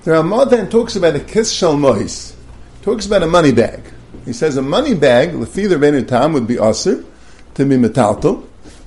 the 0.05 0.13
Ramah 0.13 0.47
then 0.47 0.71
talks 0.71 0.95
about 0.95 1.15
a 1.15 1.19
kiss 1.19 1.51
shal 1.51 1.77
mois. 1.77 2.35
talks 2.81 3.05
about 3.05 3.21
a 3.21 3.27
money 3.27 3.51
bag. 3.51 3.83
He 4.25 4.33
says 4.33 4.57
a 4.57 4.63
money 4.63 4.95
bag, 4.95 5.33
lefither 5.33 5.79
ben 5.79 6.03
tam, 6.07 6.33
would 6.33 6.47
be 6.47 6.57
aser 6.57 7.05
to 7.53 7.63
be 7.63 7.75
metaltal, 7.75 8.43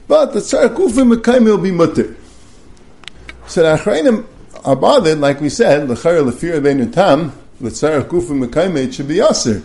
but 0.08 0.32
the 0.32 0.40
tzar 0.40 0.70
mekayim 0.70 1.44
will 1.44 1.58
be 1.58 1.70
mutter. 1.70 2.16
So 3.48 3.62
the 3.62 3.82
achrayim 3.82 4.26
are 4.64 4.76
bothered, 4.76 5.18
like 5.18 5.40
we 5.40 5.48
said, 5.48 5.88
lechayr 5.88 6.30
lefir 6.30 6.62
ben 6.62 6.90
tam, 6.92 7.32
tzar 7.62 8.02
kufim 8.02 8.46
mekayim 8.46 8.76
it 8.76 8.94
should 8.94 9.08
be 9.08 9.20
aser. 9.20 9.62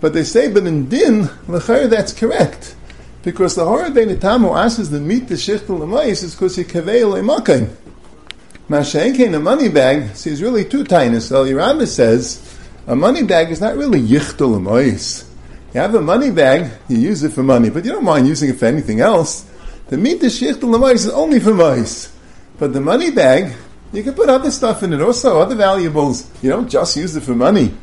But 0.00 0.12
they 0.12 0.24
say, 0.24 0.52
but 0.52 0.66
in 0.66 0.88
din, 0.88 1.22
lechayr 1.46 1.88
that's 1.88 2.12
correct. 2.12 2.74
Because 3.22 3.54
the 3.54 3.64
horror 3.64 3.90
ben 3.90 4.18
tam 4.18 4.42
who 4.42 4.54
asks 4.54 4.88
the 4.88 4.98
meat 4.98 5.28
the 5.28 5.36
shichtel 5.36 5.78
lemais 5.78 6.24
is 6.24 6.34
because 6.34 6.56
he 6.56 6.64
kavei 6.64 7.02
lemakayim. 7.02 7.70
Mashenkein, 8.68 9.36
a 9.36 9.40
money 9.40 9.68
bag, 9.68 10.16
see, 10.16 10.30
is 10.30 10.42
really 10.42 10.64
two. 10.64 10.84
So 10.84 11.44
the 11.44 11.52
Yerama 11.52 11.86
says, 11.86 12.58
a 12.88 12.96
money 12.96 13.22
bag 13.22 13.50
is 13.50 13.60
not 13.60 13.76
really 13.76 14.00
yichtel 14.00 14.58
amois. 14.58 15.28
You 15.74 15.80
have 15.80 15.94
a 15.94 16.00
money 16.00 16.30
bag, 16.32 16.70
you 16.88 16.98
use 16.98 17.22
it 17.22 17.32
for 17.32 17.44
money, 17.44 17.70
but 17.70 17.84
you 17.84 17.92
don't 17.92 18.04
mind 18.04 18.26
using 18.26 18.50
it 18.50 18.58
for 18.58 18.66
anything 18.66 19.00
else. 19.00 19.48
The 19.88 19.96
meat 19.96 20.20
the 20.20 20.26
shichtel 20.26 20.74
amois 20.74 20.94
is 20.94 21.10
only 21.10 21.38
for 21.38 21.54
mice. 21.54 22.16
But 22.60 22.74
the 22.74 22.80
money 22.80 23.10
bag, 23.10 23.54
you 23.90 24.02
can 24.02 24.12
put 24.12 24.28
other 24.28 24.50
stuff 24.50 24.82
in 24.82 24.92
it 24.92 25.00
also, 25.00 25.40
other 25.40 25.54
valuables. 25.54 26.30
You 26.42 26.50
don't 26.50 26.68
just 26.68 26.94
use 26.94 27.16
it 27.16 27.22
for 27.22 27.34
money. 27.34 27.74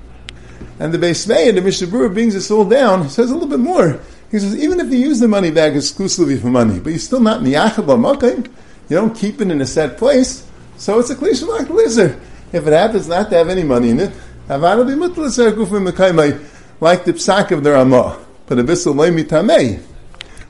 And 0.80 0.94
the 0.94 1.00
Beis 1.00 1.28
and 1.28 1.58
the 1.58 1.62
Mishnah 1.62 1.88
Berurah 1.88 2.14
brings 2.14 2.36
this 2.36 2.52
all 2.52 2.64
down, 2.64 3.10
says 3.10 3.32
a 3.32 3.34
little 3.34 3.50
bit 3.50 3.60
more. 3.60 4.00
He 4.30 4.38
says, 4.38 4.56
even 4.56 4.80
if 4.80 4.92
you 4.92 5.00
use 5.00 5.20
the 5.20 5.28
money 5.28 5.50
bag 5.50 5.76
exclusively 5.76 6.38
for 6.38 6.48
money, 6.48 6.80
but 6.80 6.92
you're 6.92 7.00
still 7.00 7.20
not 7.20 7.42
miyachad 7.42 7.88
l'makim, 7.88 8.46
you 8.88 8.96
don't 8.96 9.16
keep 9.16 9.42
it 9.42 9.50
in 9.50 9.60
a 9.62 9.66
set 9.66 9.98
place, 9.98 10.48
so 10.78 11.00
it's 11.00 11.10
a 11.10 11.16
klishim 11.16 11.48
like 11.48 11.70
lizard. 11.70 12.22
If 12.54 12.68
it 12.68 12.74
happens 12.74 13.08
not 13.08 13.32
to 13.32 13.38
have 13.38 13.50
any 13.50 13.64
money 13.64 13.90
in 13.90 14.00
it, 14.00 14.14
like 14.48 14.62
the 17.04 17.14
psak 17.14 17.52
of 17.52 17.64
the 17.64 17.72
Ramah. 17.72 18.20
But 18.46 18.60
a 18.60 18.64
bissel 18.64 18.94
loy 18.94 19.10
mitamei. 19.10 19.82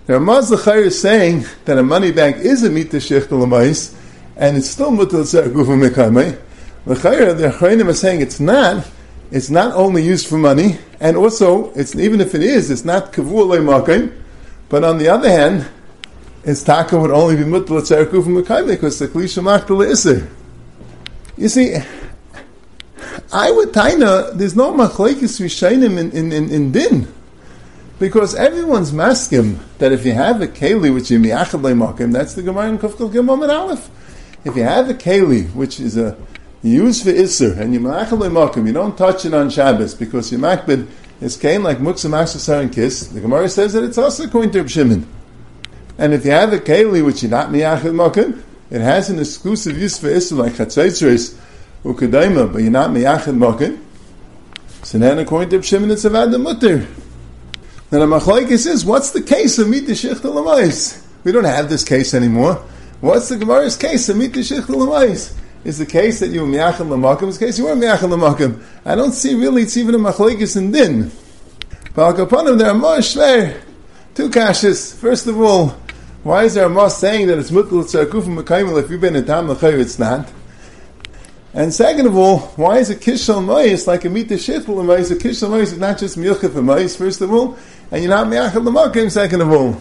The 0.06 0.14
Ramah 0.14 0.44
Zachar 0.44 0.80
is 0.80 1.02
saying 1.02 1.46
that 1.66 1.78
a 1.78 1.84
money 1.84 2.12
bag 2.12 2.36
is 2.38 2.64
a 2.64 2.70
mita 2.70 2.98
shech 2.98 3.28
lamais, 3.28 3.97
and 4.38 4.56
it's 4.56 4.70
still 4.70 4.92
mutlaser 4.92 5.52
gufim 5.52 5.90
mekaymai. 5.90 6.40
The 6.86 6.94
Chayim 6.96 7.88
are 7.88 7.94
saying 7.94 8.22
it's 8.22 8.40
not. 8.40 8.88
It's 9.30 9.50
not 9.50 9.74
only 9.74 10.04
used 10.04 10.28
for 10.28 10.38
money, 10.38 10.78
and 11.02 11.18
also, 11.18 11.74
it's 11.74 11.94
even 11.96 12.22
if 12.22 12.34
it 12.34 12.42
is, 12.42 12.72
it's 12.72 12.86
not 12.86 13.12
kavur 13.12 13.46
loy 13.46 14.10
But 14.70 14.86
on 14.86 15.00
the 15.00 15.10
other 15.10 15.30
hand, 15.30 15.68
its 16.46 16.64
taka 16.64 16.98
would 16.98 17.12
only 17.12 17.36
be 17.36 17.44
tzerku 17.44 18.24
from 18.24 18.42
Mekayim 18.42 18.68
because 18.68 19.00
the 19.00 19.10
klisha 19.10 19.44
machtala 19.44 19.92
iser. 19.92 20.30
You 21.36 21.50
see, 21.50 21.76
I 23.34 23.52
would 23.52 23.74
taina, 23.74 24.34
there's 24.38 24.56
no 24.56 24.74
machlekes 24.74 25.42
rishainim 25.42 25.98
in, 25.98 26.12
in, 26.12 26.32
in, 26.32 26.50
in 26.50 26.72
din. 26.72 27.14
Because 28.00 28.34
everyone's 28.36 28.92
maskim 28.92 29.58
that 29.80 29.92
if 29.92 30.06
you 30.06 30.14
have 30.14 30.42
a 30.42 30.48
keli 30.48 30.94
which 30.94 31.12
is 31.12 31.20
miyachad 31.20 31.60
makim, 31.60 32.14
that's 32.14 32.36
the 32.36 32.44
Gemara 32.44 32.70
in 32.70 32.78
Kufkal 32.78 33.12
Gimel 33.12 33.44
and 33.44 33.52
Aleph. 33.52 33.90
If 34.46 34.56
you 34.56 34.64
have 34.64 34.90
a 34.90 34.94
keli 34.94 35.54
which 35.54 35.80
is 35.80 35.98
a 35.98 36.18
used 36.64 37.04
for 37.04 37.12
iser 37.12 37.54
and 37.60 37.74
you 37.74 37.80
makim, 37.80 38.68
you 38.68 38.74
don't 38.74 38.98
touch 38.98 39.26
it 39.26 39.34
on 39.34 39.50
Shabbos 39.50 39.94
because 39.94 40.32
your 40.32 40.42
makbid 40.42 40.88
is 41.22 41.38
kain 41.38 41.64
like 41.64 41.78
muksa 41.78 42.10
maksasar 42.10 42.62
and 42.62 42.72
kiss. 42.72 43.08
The 43.08 43.20
Gemara 43.20 43.50
says 43.50 43.74
that 43.74 43.84
it's 43.84 43.98
also 43.98 44.28
going 44.28 44.52
to 44.52 44.68
Shimon. 44.68 45.08
And 45.98 46.14
if 46.14 46.26
you 46.26 46.32
have 46.32 46.54
a 46.54 46.60
keli 46.60 47.04
which 47.04 47.24
is 47.24 47.32
not 47.32 47.50
miyachid 47.50 47.94
makim, 47.94 48.44
it 48.70 48.82
has 48.82 49.10
an 49.10 49.20
exclusive 49.20 49.78
use 49.78 49.98
for 49.98 50.08
Isser 50.08 50.38
like 50.38 50.54
chatzaitzres 50.54 51.38
ukedaima, 51.84 52.52
but 52.52 52.62
you're 52.62 52.72
not 52.72 52.92
miyachid 52.92 53.38
makim. 53.38 53.80
So 54.84 54.98
then 54.98 55.20
according 55.20 55.50
to 55.50 55.62
Shimon 55.62 55.92
it's 55.92 56.06
avad 56.06 56.32
the 56.32 56.38
mutter. 56.38 56.88
Now 57.92 58.00
the 58.00 58.06
machlokes 58.06 58.68
is, 58.68 58.86
what's 58.86 59.12
the 59.12 59.22
case 59.22 59.58
of 59.60 59.70
meet 59.70 59.88
the? 59.88 61.04
We 61.24 61.32
don't 61.32 61.46
have 61.46 61.70
this 61.70 61.84
case 61.84 62.14
anymore. 62.14 62.64
What's 63.00 63.30
the 63.30 63.38
Gemara's 63.38 63.78
case? 63.78 64.10
Is 64.10 65.78
the 65.78 65.86
case 65.86 66.20
that 66.20 66.30
you 66.30 66.42
were 66.42 66.48
lamakim? 66.48 67.28
Is 67.28 67.38
the 67.38 67.46
case 67.46 67.60
you 67.60 67.66
were 67.66 67.72
miyachid 67.72 68.10
lamakim? 68.10 68.64
I 68.86 68.96
don't 68.96 69.12
see 69.12 69.36
really 69.36 69.64
it's 69.64 69.78
even 69.78 69.96
a 69.96 70.00
machlokes 70.00 70.58
in 70.58 70.72
din. 70.72 71.04
Him 71.04 71.12
there 72.58 72.70
are 72.70 72.74
more 72.74 72.98
shver. 72.98 73.62
Two 74.16 74.30
kashas. 74.30 74.96
First 74.96 75.28
of 75.28 75.40
all, 75.40 75.76
why 76.24 76.46
is 76.46 76.56
there 76.56 76.66
a 76.66 76.70
mas 76.70 76.98
saying 76.98 77.28
that 77.28 77.38
it's 77.38 77.52
mutal 77.52 77.84
tzarkufim 77.84 78.42
mekayimel 78.42 78.84
if 78.84 78.90
you've 78.90 79.02
been 79.02 79.16
in 79.16 79.26
tam 79.26 79.48
l'chayiv, 79.48 79.80
it's 79.80 80.00
not? 80.00 80.32
And 81.54 81.74
second 81.74 82.08
of 82.08 82.18
all, 82.18 82.40
why 82.56 82.80
is 82.80 82.90
a 82.90 82.96
kishal 82.96 83.44
ma'is 83.44 83.88
like 83.88 84.06
a 84.06 84.10
mita 84.10 84.36
shitl 84.36 84.66
ma'is? 84.66 85.12
A 85.12 85.16
kishal 85.16 85.50
ma'is 85.50 85.74
is 85.74 85.78
not 85.78 86.00
just 86.00 86.18
milchah 86.18 86.52
for 86.52 86.62
ma'is, 86.62 86.98
first 86.98 87.22
of 87.22 87.32
all, 87.32 87.58
and 87.92 88.04
you're 88.04 88.10
not 88.10 88.28
mi'achal 88.28 88.64
l'makim, 88.64 89.12
second 89.12 89.42
of 89.42 89.52
all. 89.52 89.74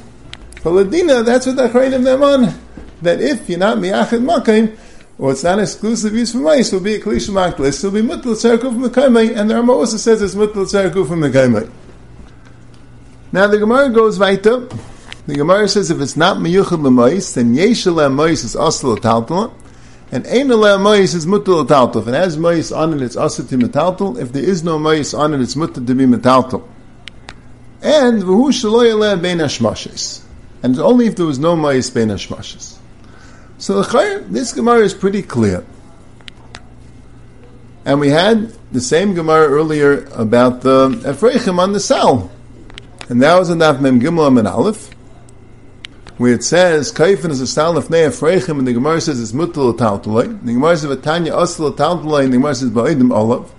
For 0.60 0.72
Ladina, 0.72 1.24
that's 1.24 1.46
what 1.46 1.56
the 1.56 1.68
Achrayim 1.68 2.04
them 2.04 2.22
on, 2.22 2.54
that 3.02 3.20
if 3.20 3.48
you're 3.48 3.58
not 3.58 3.78
mi'achal 3.78 4.20
makim, 4.22 4.76
or 5.18 5.32
it's 5.32 5.44
not 5.44 5.58
exclusive 5.58 6.14
use 6.14 6.32
for 6.32 6.38
mice, 6.38 6.72
will 6.72 6.80
be 6.80 6.96
a 6.96 7.00
klish 7.00 7.30
maklis, 7.30 7.82
will 7.82 7.90
be 7.90 8.02
mutal 8.02 8.34
tzarkufim 8.34 8.88
mekayimel, 8.88 9.36
and 9.36 9.50
the 9.50 9.54
Rama 9.54 9.72
also 9.72 9.96
says 9.96 10.20
it's 10.20 10.34
mutal 10.34 10.66
tzarkufim 10.66 11.30
mekayimel. 11.30 11.70
Now 13.32 13.46
the 13.46 13.58
Gemara 13.58 13.90
goes 13.90 14.18
weiter, 14.18 14.68
the 15.26 15.34
Gemara 15.34 15.68
says 15.68 15.90
if 15.90 16.00
it's 16.00 16.16
not 16.16 16.36
miyuchad 16.36 16.82
l'mois, 16.82 17.34
then 17.34 17.54
yeshel 17.54 17.96
l'mois 17.96 18.44
is 18.44 18.54
asl 18.54 18.96
l'taltal, 18.96 19.52
and 20.12 20.26
ein 20.26 20.48
l'mois 20.48 21.14
is 21.14 21.26
mutal 21.26 21.64
l'taltal. 21.64 22.02
If 22.02 22.08
it 22.08 22.14
has 22.14 22.36
mois 22.36 22.70
on 22.70 22.94
it, 22.94 23.02
it's 23.02 23.16
asl 23.16 23.48
to 23.48 23.56
metaltal. 23.56 24.18
If 24.20 24.32
there 24.32 24.44
is 24.44 24.62
no 24.62 24.78
mois 24.78 25.14
on 25.14 25.34
it, 25.34 25.40
it's 25.40 25.54
mutal 25.54 25.86
to 25.86 25.94
be 25.94 26.04
metaltal. 26.04 26.68
And 27.82 28.22
v'hu 28.22 28.50
shaloy 28.50 29.20
bein 29.20 29.38
hashmashes. 29.38 30.22
And 30.62 30.78
only 30.78 31.06
if 31.06 31.16
there 31.16 31.26
was 31.26 31.38
no 31.38 31.56
mois 31.56 31.90
bein 31.90 32.08
hashmashes. 32.08 32.75
So 33.58 33.80
the 33.82 34.24
this 34.28 34.52
Gemara 34.52 34.80
is 34.80 34.94
pretty 34.94 35.22
clear. 35.22 35.64
And 37.84 38.00
we 38.00 38.08
had 38.08 38.50
the 38.72 38.80
same 38.80 39.14
Gemara 39.14 39.48
earlier 39.48 40.04
about 40.12 40.62
the 40.62 41.02
Ephraim 41.08 41.58
on 41.60 41.72
the 41.72 41.80
Sal. 41.80 42.30
And 43.08 43.22
that 43.22 43.38
was 43.38 43.50
in 43.50 43.58
Daf 43.58 43.80
Mem 43.80 44.00
Gimel 44.00 44.38
and 44.38 44.48
Aleph 44.48 44.90
where 46.18 46.32
it 46.32 46.42
says 46.42 46.92
kaifin 46.92 47.30
is 47.30 47.40
a 47.40 47.46
style 47.46 47.76
of 47.76 47.90
nea 47.90 48.08
freichim, 48.08 48.58
and 48.58 48.66
the 48.66 48.72
Gemara 48.72 49.00
says 49.00 49.20
it's 49.20 49.32
mutal 49.32 49.76
taltalei. 49.76 50.26
The 50.44 50.52
Gemara 50.54 50.76
says 50.76 50.96
vatanya 50.96 51.32
asla 51.32 51.76
taltalei, 51.76 52.24
and 52.24 52.32
the 52.32 52.38
Gemara 52.38 52.54
says 52.54 52.70
ba'idim 52.70 53.14
olav. 53.14 53.52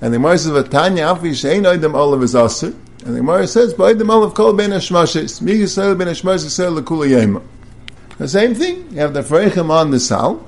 And 0.00 0.12
the 0.12 0.18
Gemara 0.18 0.38
says 0.38 0.50
vatanya 0.50 1.16
afi 1.16 1.30
shein 1.30 1.62
oidim 1.62 1.94
olav 1.94 2.22
is 2.22 2.34
asr. 2.34 2.74
And 3.04 3.14
the 3.14 3.20
Gemara 3.20 3.46
says 3.46 3.74
ba'idim 3.74 4.12
olav 4.12 4.34
kol 4.34 4.52
ben 4.52 4.70
hashmashes. 4.70 5.40
Mi 5.40 5.52
yisrael 5.52 5.96
ben 5.96 6.08
hashmashes 6.08 6.46
yisrael 6.46 6.80
lekula 6.80 7.06
yema. 7.08 7.42
The 8.20 8.28
same 8.28 8.54
thing. 8.54 8.86
You 8.90 8.98
have 8.98 9.14
the 9.14 9.22
freichim 9.22 9.70
on 9.70 9.92
the 9.92 9.98
sal. 9.98 10.46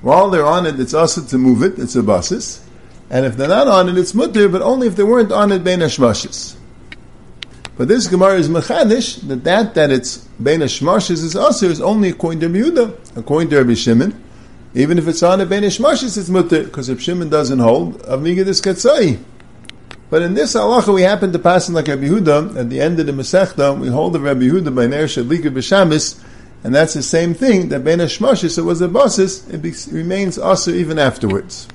While 0.00 0.30
they're 0.30 0.46
on 0.46 0.64
it, 0.64 0.80
it's 0.80 0.94
also 0.94 1.20
to 1.20 1.36
move 1.36 1.62
it. 1.62 1.78
It's 1.78 1.94
a 1.94 2.02
basis. 2.02 2.66
And 3.10 3.26
if 3.26 3.36
they're 3.36 3.48
not 3.48 3.68
on 3.68 3.90
it, 3.90 3.98
it's 3.98 4.14
mutter, 4.14 4.48
but 4.48 4.62
only 4.62 4.86
if 4.86 4.96
they 4.96 5.02
weren't 5.02 5.30
on 5.30 5.52
it 5.52 5.62
ben 5.62 5.80
hashmashes. 5.80 6.56
But 7.76 7.88
this 7.88 8.06
Gemara 8.06 8.38
is 8.38 8.48
mechanish 8.48 9.16
that 9.28 9.44
that 9.44 9.74
that 9.74 9.90
it's 9.90 10.16
bein 10.42 10.60
hashmarshes 10.60 11.22
is 11.22 11.36
also 11.36 11.68
is 11.68 11.82
only 11.82 12.08
according 12.08 12.40
to 12.40 12.48
Yehuda, 12.48 13.18
according 13.18 13.50
to 13.50 13.58
Rabbi 13.58 13.74
Shimon. 13.74 14.18
Even 14.72 14.96
if 14.96 15.06
it's 15.08 15.22
on 15.22 15.42
a 15.42 15.44
bein 15.44 15.64
hashmarshes, 15.64 16.16
it's 16.16 16.30
mutter 16.30 16.64
because 16.64 16.88
Rabbi 16.88 17.02
Shimon 17.02 17.28
doesn't 17.28 17.58
hold 17.58 17.98
avigidus 18.04 18.62
katzai. 18.62 19.18
But 20.08 20.22
in 20.22 20.34
this 20.34 20.54
halacha, 20.54 20.94
we 20.94 21.02
happen 21.02 21.32
to 21.32 21.38
pass 21.38 21.68
in 21.68 21.74
like 21.74 21.88
Rabbi 21.88 22.04
Yehuda 22.04 22.56
at 22.56 22.70
the 22.70 22.80
end 22.80 23.00
of 23.00 23.06
the 23.06 23.12
Masechta. 23.12 23.78
We 23.78 23.88
hold 23.88 24.12
the 24.12 24.20
Rabbi 24.20 24.42
Yehuda 24.42 24.74
by 24.74 24.86
Ner 24.86 25.06
Shadlika 25.06 25.52
b'Shabbos, 25.52 26.22
and 26.62 26.74
that's 26.74 26.94
the 26.94 27.02
same 27.02 27.34
thing 27.34 27.68
that 27.70 27.84
bein 27.84 27.98
hashmarshes. 27.98 28.58
It 28.58 28.62
was 28.62 28.80
a 28.80 28.88
basis; 28.88 29.48
it 29.48 29.62
be, 29.62 29.72
remains 29.90 30.38
also 30.38 30.70
even 30.70 30.98
afterwards. 30.98 31.68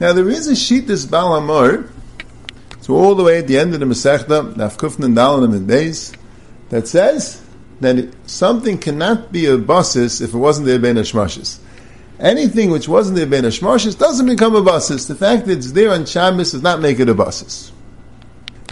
Now 0.00 0.12
there 0.12 0.28
is 0.28 0.48
a 0.48 0.56
sheet 0.56 0.88
this 0.88 1.06
Balamor 1.06 1.88
so 2.82 2.94
all 2.96 3.14
the 3.14 3.22
way 3.22 3.38
at 3.38 3.46
the 3.46 3.58
end 3.58 3.74
of 3.74 3.80
the 3.80 3.86
Masechta, 3.86 4.54
Dalan 4.54 5.54
and 5.54 5.68
days, 5.68 6.12
that 6.70 6.88
says 6.88 7.40
that 7.80 8.12
something 8.28 8.76
cannot 8.76 9.30
be 9.30 9.46
a 9.46 9.56
basis 9.56 10.20
if 10.20 10.34
it 10.34 10.36
wasn't 10.36 10.66
the 10.66 10.80
Ben 10.80 10.96
Hashmashis. 10.96 11.60
Anything 12.22 12.70
which 12.70 12.88
wasn't 12.88 13.18
the 13.18 13.26
Ben 13.26 13.42
Hashmashis 13.42 13.98
doesn't 13.98 14.26
become 14.26 14.54
a 14.54 14.62
basis. 14.62 15.06
The 15.06 15.16
fact 15.16 15.46
that 15.46 15.58
it's 15.58 15.72
there 15.72 15.90
on 15.90 16.06
Shabbos 16.06 16.52
does 16.52 16.62
not 16.62 16.80
make 16.80 17.00
it 17.00 17.08
a 17.08 17.14
basis. 17.14 17.72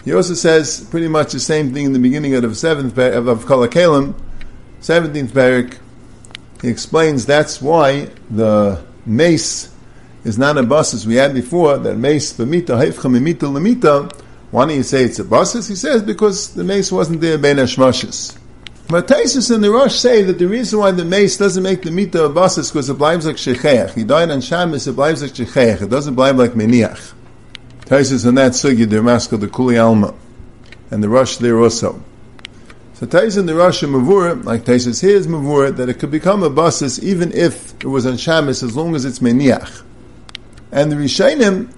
He 0.05 0.13
also 0.13 0.35
says 0.35 0.87
pretty 0.89 1.09
much 1.09 1.33
the 1.33 1.39
same 1.41 1.73
thing 1.73 1.85
in 1.85 1.93
the 1.93 1.99
beginning 1.99 2.33
of 2.33 2.43
the 2.43 2.55
seventh 2.55 2.97
of, 2.97 3.27
of 3.27 3.45
Kol 3.45 3.67
seventeenth 3.67 5.33
parak. 5.33 5.77
He 6.61 6.69
explains 6.69 7.25
that's 7.25 7.61
why 7.61 8.09
the 8.29 8.81
mace 9.05 9.75
is 10.23 10.37
not 10.37 10.57
a 10.57 10.63
bus 10.63 10.93
as 10.93 11.05
we 11.05 11.15
had 11.15 11.33
before, 11.33 11.77
that 11.77 11.97
mace 11.97 12.33
b'mita, 12.33 12.67
haifcha 12.67 13.09
mimita 13.09 13.51
lemita, 13.51 14.11
why 14.51 14.65
don't 14.65 14.77
you 14.77 14.83
say 14.83 15.03
it's 15.03 15.19
a 15.19 15.23
basis? 15.23 15.67
He 15.67 15.75
says 15.75 16.03
because 16.03 16.53
the 16.53 16.63
mace 16.63 16.91
wasn't 16.91 17.19
there 17.21 17.37
ben 17.37 17.57
hashmashes. 17.57 18.37
But 18.91 19.09
and 19.09 19.63
the 19.63 19.71
Rosh 19.71 19.95
say 19.95 20.21
that 20.23 20.37
the 20.37 20.49
reason 20.49 20.79
why 20.79 20.91
the 20.91 21.05
mace 21.05 21.37
doesn't 21.37 21.63
make 21.63 21.83
the 21.83 21.91
mita 21.91 22.25
a 22.25 22.29
basis 22.29 22.71
because 22.71 22.89
it 22.89 22.95
blives 22.95 23.25
like 23.25 23.37
shecheach. 23.37 23.93
He 23.93 24.03
died 24.03 24.29
on 24.29 24.41
Shabbos, 24.41 24.85
it 24.85 24.97
blives 24.97 25.21
like 25.21 25.31
shecheach. 25.31 25.81
It 25.81 25.89
doesn't 25.89 26.15
blive 26.15 26.35
like 26.35 26.51
meniach. 26.51 27.13
Taisus 27.85 28.27
on 28.27 28.35
that 28.35 28.51
sugi, 28.51 28.89
the 28.89 29.01
mask 29.01 29.31
of 29.31 29.39
the 29.39 29.47
Kuli 29.47 29.77
Alma, 29.77 30.13
and 30.91 31.01
the 31.01 31.07
Rosh 31.07 31.37
there 31.37 31.57
also. 31.57 32.03
So 32.95 33.05
Taisus 33.05 33.37
and 33.37 33.47
the 33.47 33.55
Rosh 33.55 33.81
Rush 33.81 33.89
Mavura, 33.89 34.43
like 34.43 34.65
Taisus 34.65 34.99
here 34.99 35.15
is 35.15 35.25
Mavura, 35.25 35.73
that 35.77 35.87
it 35.87 35.93
could 35.93 36.11
become 36.11 36.43
a 36.43 36.49
basis 36.49 37.01
even 37.01 37.31
if 37.31 37.73
it 37.75 37.87
was 37.87 38.05
on 38.05 38.17
Shabbos, 38.17 38.61
as 38.61 38.75
long 38.75 38.93
as 38.93 39.05
it's 39.05 39.19
Meniach. 39.19 39.83
And 40.69 40.91
the 40.91 40.97
Rishainim, 40.97 41.73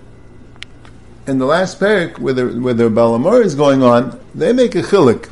in 1.28 1.38
the 1.38 1.46
last 1.46 1.80
parak, 1.80 2.18
where 2.18 2.34
the, 2.34 2.60
where 2.60 2.74
the 2.74 2.90
Balamor 2.90 3.46
is 3.46 3.54
going 3.54 3.84
on, 3.84 4.20
they 4.34 4.52
make 4.52 4.74
a 4.74 4.82
chilik. 4.82 5.30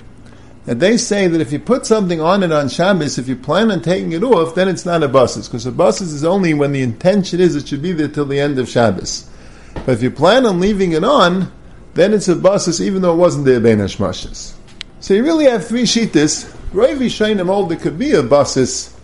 And 0.68 0.80
they 0.80 0.98
say 0.98 1.28
that 1.28 1.42
if 1.42 1.52
you 1.52 1.60
put 1.60 1.88
something 1.88 2.22
on 2.22 2.44
it 2.44 2.52
on 2.52 2.70
Shabbos, 2.70 3.18
if 3.18 3.28
you 3.28 3.36
plan 3.36 3.72
on 3.72 3.82
taking 3.82 4.12
it 4.12 4.24
off, 4.24 4.54
then 4.54 4.68
it's 4.68 4.86
not 4.86 5.02
a 5.02 5.08
basis, 5.08 5.48
because 5.48 5.66
a 5.66 5.72
basis 5.72 6.12
is 6.12 6.24
only 6.24 6.54
when 6.54 6.72
the 6.72 6.84
intention 6.84 7.40
is 7.40 7.56
it 7.56 7.68
should 7.68 7.82
be 7.82 7.94
there 7.94 8.08
till 8.08 8.26
the 8.26 8.40
end 8.40 8.60
of 8.60 8.70
Shabbos. 8.70 9.28
But 9.74 9.90
if 9.90 10.04
you 10.04 10.12
plan 10.12 10.46
on 10.46 10.60
leaving 10.60 10.92
it 10.92 11.04
on, 11.04 11.52
then 11.96 12.14
it's 12.14 12.28
a 12.28 12.36
basis 12.36 12.80
even 12.80 13.02
though 13.02 13.14
it 13.14 13.18
wasn't 13.18 13.46
there 13.46 13.60
bein 13.60 13.80
hashmashas. 13.80 14.54
So 15.00 15.16
you 15.16 15.24
really 15.24 15.46
have 15.46 15.66
three 15.66 15.84
shittas. 15.84 16.56
Rav 16.74 17.00
Yishainim 17.00 17.48
hold 17.48 17.72
it 17.72 17.82
could 17.82 17.98
be 17.98 18.12
a 18.14 18.22
basis, 18.22 18.96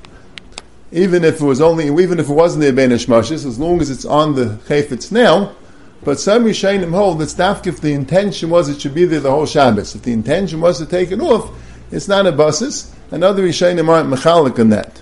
even 0.91 1.23
if 1.23 1.41
it 1.41 1.45
was 1.45 1.59
only, 1.59 1.87
even 1.87 2.19
if 2.19 2.29
it 2.29 2.33
wasn't 2.33 2.61
there 2.61 2.71
bein 2.71 2.91
hashmashas, 2.91 3.47
as 3.47 3.57
long 3.57 3.81
as 3.81 3.89
it's 3.89 4.05
on 4.05 4.35
the 4.35 4.59
chayfetz 4.67 5.11
now. 5.11 5.55
But 6.03 6.19
some 6.19 6.45
Rishayim 6.45 6.89
hold 6.91 7.19
that 7.19 7.29
staff 7.29 7.65
if 7.67 7.81
the 7.81 7.93
intention 7.93 8.49
was 8.49 8.69
it 8.69 8.81
should 8.81 8.93
be 8.93 9.05
there 9.05 9.19
the 9.19 9.31
whole 9.31 9.45
Shabbos. 9.45 9.95
If 9.95 10.03
the 10.03 10.13
intention 10.13 10.61
was 10.61 10.77
to 10.77 10.85
take 10.85 11.11
it 11.11 11.19
off, 11.19 11.51
it's 11.91 12.07
not 12.07 12.27
a 12.27 12.31
basis. 12.31 12.93
And 13.11 13.23
other 13.23 13.43
Rishayim 13.43 13.87
aren't 13.87 14.09
mechalik 14.09 14.59
on 14.59 14.69
that. 14.69 15.01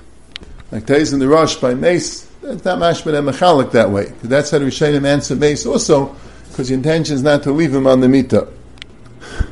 Like 0.72 0.86
Tez 0.86 1.14
in 1.14 1.20
the 1.20 1.28
Rosh 1.28 1.56
by 1.56 1.74
Mace, 1.74 2.30
it's 2.44 2.66
not 2.66 2.80
mashman 2.80 3.18
and 3.18 3.28
mechalik 3.28 3.72
that 3.72 3.90
way. 3.90 4.06
Because 4.06 4.30
that's 4.30 4.52
how 4.52 4.60
Rishayim 4.60 5.06
answer 5.06 5.36
Mace 5.36 5.66
also, 5.66 6.16
because 6.50 6.70
the 6.70 6.74
intention 6.74 7.16
is 7.16 7.24
not 7.24 7.44
to 7.44 7.52
leave 7.52 7.74
him 7.74 7.88
on 7.88 8.02
the 8.02 8.10
mita. 8.10 8.48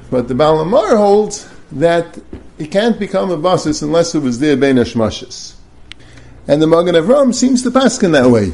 But 0.09 0.27
the 0.27 0.33
Balamar 0.33 0.97
holds 0.97 1.50
that 1.71 2.19
it 2.57 2.71
can't 2.71 3.00
become 3.00 3.31
a 3.31 3.38
basis 3.38 3.81
unless 3.81 4.13
it 4.15 4.19
was 4.19 4.39
there 4.39 4.55
bein 4.55 4.75
hashmashis. 4.75 5.55
And 6.47 6.62
the 6.62 6.67
Magen 6.67 6.95
Avram 6.95 7.33
seems 7.33 7.63
to 7.63 7.71
pass 7.71 8.01
in 8.03 8.12
that 8.12 8.29
way 8.29 8.53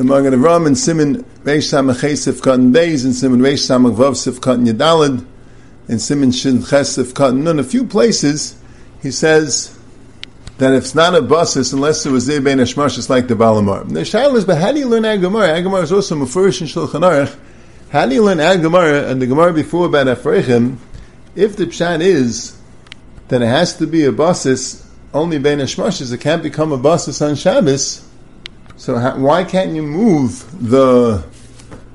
the 0.00 0.04
Magen 0.06 0.32
Avram 0.32 0.66
and 0.66 0.78
Simon 0.78 1.24
Reish 1.44 1.68
Samach 1.68 2.16
Sif 2.16 2.40
Katan 2.40 2.72
Beis 2.72 3.04
and 3.04 3.14
Simon 3.14 3.40
Reish 3.40 3.68
Samach 3.68 3.94
Vav 3.94 4.16
Sif 4.16 4.40
Katan 4.40 4.66
Yadalid 4.66 5.22
and 5.88 6.00
Simon 6.00 6.32
Shin 6.32 6.64
Ches 6.64 6.92
Sif 6.92 7.12
Katan 7.12 7.42
Nun. 7.42 7.58
A 7.58 7.62
few 7.62 7.84
places 7.84 8.58
he 9.02 9.10
says 9.10 9.78
that 10.56 10.72
if 10.72 10.84
it's 10.84 10.94
not 10.94 11.14
a 11.14 11.20
basis 11.20 11.74
unless 11.74 12.06
it 12.06 12.12
was 12.12 12.26
there 12.26 12.40
bein 12.40 12.56
hashmashis 12.56 13.10
like 13.10 13.28
the 13.28 13.34
Balamar. 13.34 13.86
The 13.86 14.00
shaila 14.00 14.36
is, 14.36 14.46
but 14.46 14.56
how 14.56 14.72
do 14.72 14.78
you 14.78 14.88
learn 14.88 15.02
Agamara? 15.02 15.62
Agamara 15.62 15.82
is 15.82 15.92
also 15.92 16.16
Mefurish 16.16 16.62
and 16.62 16.70
Shulchan 16.70 17.02
Aruch. 17.02 17.38
How 17.90 18.06
do 18.06 18.14
you 18.14 18.24
learn 18.24 18.38
Agamara 18.38 19.10
and 19.10 19.20
the 19.20 19.26
Gemara 19.26 19.52
before 19.52 19.84
about 19.84 20.06
Afrechim? 20.06 20.78
If 21.36 21.56
the 21.56 21.66
pshat 21.66 22.00
is 22.00 22.58
that 23.28 23.42
it 23.42 23.48
has 23.48 23.76
to 23.76 23.86
be 23.86 24.06
a 24.06 24.12
basis 24.12 24.90
only 25.12 25.38
bein 25.38 25.58
hashmashis, 25.58 26.10
it 26.10 26.22
can't 26.22 26.42
become 26.42 26.72
a 26.72 26.78
basis 26.78 27.20
on 27.20 27.34
Shabbos. 27.34 28.09
So 28.80 28.98
why 29.16 29.44
can't 29.44 29.74
you 29.74 29.82
move 29.82 30.42
the 30.66 31.22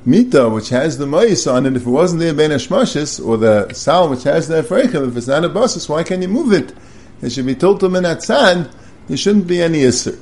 mita 0.06 0.48
which 0.48 0.70
has 0.70 1.00
the 1.00 1.06
ma'is 1.06 1.51
on 1.51 1.65
it 1.65 1.75
if 1.75 1.82
it 1.82 1.89
wasn't 1.89 2.20
there 2.20 2.32
ben 2.32 2.51
or 2.51 2.58
the 2.58 3.74
sal 3.74 4.08
which 4.08 4.22
has 4.22 4.48
the 4.48 4.62
afreichim 4.62 5.08
if 5.08 5.18
it's 5.18 5.25
not 5.25 5.44
a 5.44 5.50
basis 5.50 5.89
why 5.89 6.04
can't 6.04 6.22
you 6.22 6.27
move 6.27 6.54
it? 6.54 6.75
It 7.24 7.32
should 7.32 7.48
be 7.48 7.56
to 7.56 7.89
min 7.89 8.04
atzad. 8.04 8.72
There 9.08 9.18
shouldn't 9.18 9.48
be 9.48 9.63
any 9.63 9.80
isser. 9.80 10.20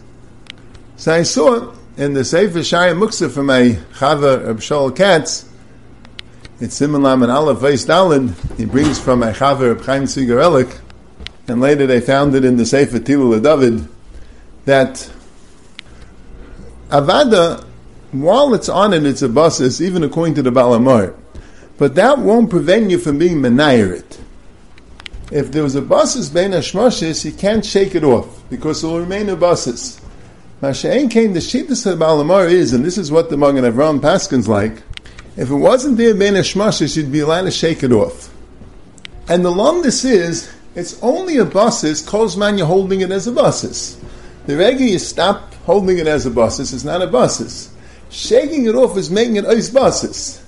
So 0.95 1.13
I 1.13 1.23
saw 1.23 1.75
in 1.97 2.13
the 2.13 2.23
Sefer 2.23 2.59
Shaya 2.59 2.97
Muksa 2.97 3.29
from 3.29 3.47
my 3.47 3.77
Chava 3.95 4.47
Reb 4.47 4.95
Katz. 4.95 5.49
It's 6.61 6.75
Simon 6.75 7.03
Lam 7.03 7.23
and 7.23 7.31
Aleph 7.31 7.57
Veis 7.57 7.85
Dalin. 7.85 8.35
He 8.57 8.63
brings 8.63 9.01
from 9.01 9.19
my 9.19 9.33
Chava 9.33 9.71
of 9.71 9.85
Chaim 9.85 10.03
Sigarelik, 10.03 10.79
and 11.49 11.59
later 11.59 11.85
they 11.85 11.99
found 11.99 12.35
it 12.35 12.45
in 12.45 12.55
the 12.55 12.65
Sefer 12.65 12.99
Tilul 12.99 13.43
David 13.43 13.85
that 14.63 15.11
Avada, 16.93 17.65
while 18.11 18.53
it's 18.53 18.69
on 18.69 18.93
and 18.93 19.07
it's 19.07 19.23
a 19.23 19.29
basis, 19.29 19.81
even 19.81 20.03
according 20.03 20.35
to 20.35 20.43
the 20.43 20.51
Balamar. 20.51 21.15
But 21.79 21.95
that 21.95 22.19
won't 22.19 22.51
prevent 22.51 22.91
you 22.91 22.99
from 22.99 23.17
being 23.17 23.37
menayirit. 23.37 24.19
If 25.31 25.51
there 25.51 25.63
was 25.63 25.73
a 25.73 25.81
basis 25.81 26.29
bein 26.29 26.51
hashmashis, 26.51 27.25
you 27.25 27.31
can't 27.31 27.65
shake 27.65 27.95
it 27.95 28.03
off 28.03 28.47
because 28.47 28.83
it 28.83 28.87
will 28.87 28.99
remain 28.99 29.27
a 29.29 29.35
basis. 29.35 29.99
Masha'en 30.61 31.09
came 31.09 31.33
the 31.33 31.39
shittas 31.39 31.91
of 31.91 31.97
Balamar 31.97 32.47
is, 32.47 32.73
and 32.73 32.85
this 32.85 32.99
is 32.99 33.11
what 33.11 33.31
the 33.31 33.37
Magen 33.37 33.63
Avram 33.63 33.99
Paskin's 33.99 34.47
like. 34.47 34.83
If 35.35 35.49
it 35.49 35.55
wasn't 35.55 35.97
there 35.97 36.13
bein 36.13 36.35
hashmashis, 36.35 36.95
you'd 36.95 37.11
be 37.11 37.21
allowed 37.21 37.45
to 37.45 37.51
shake 37.51 37.81
it 37.81 37.91
off. 37.91 38.31
And 39.27 39.43
the 39.43 39.49
lumdis 39.49 40.05
is, 40.05 40.53
it's 40.75 41.01
only 41.01 41.37
a 41.37 41.45
basis, 41.45 42.07
kozman 42.07 42.59
you're 42.59 42.67
holding 42.67 43.01
it 43.01 43.09
as 43.09 43.25
a 43.25 43.31
basis. 43.31 43.99
The 44.45 44.57
regular 44.57 44.91
you 44.91 44.99
stop 44.99 45.52
holding 45.63 45.97
it 45.97 46.07
as 46.07 46.25
a 46.25 46.31
basis 46.31 46.73
is 46.73 46.85
not 46.85 47.01
a 47.01 47.07
basis. 47.07 47.73
Shaking 48.09 48.67
it 48.67 48.75
off 48.75 48.97
is 48.97 49.09
making 49.09 49.37
it 49.37 49.45
ice 49.45 49.69
basis. 49.69 50.45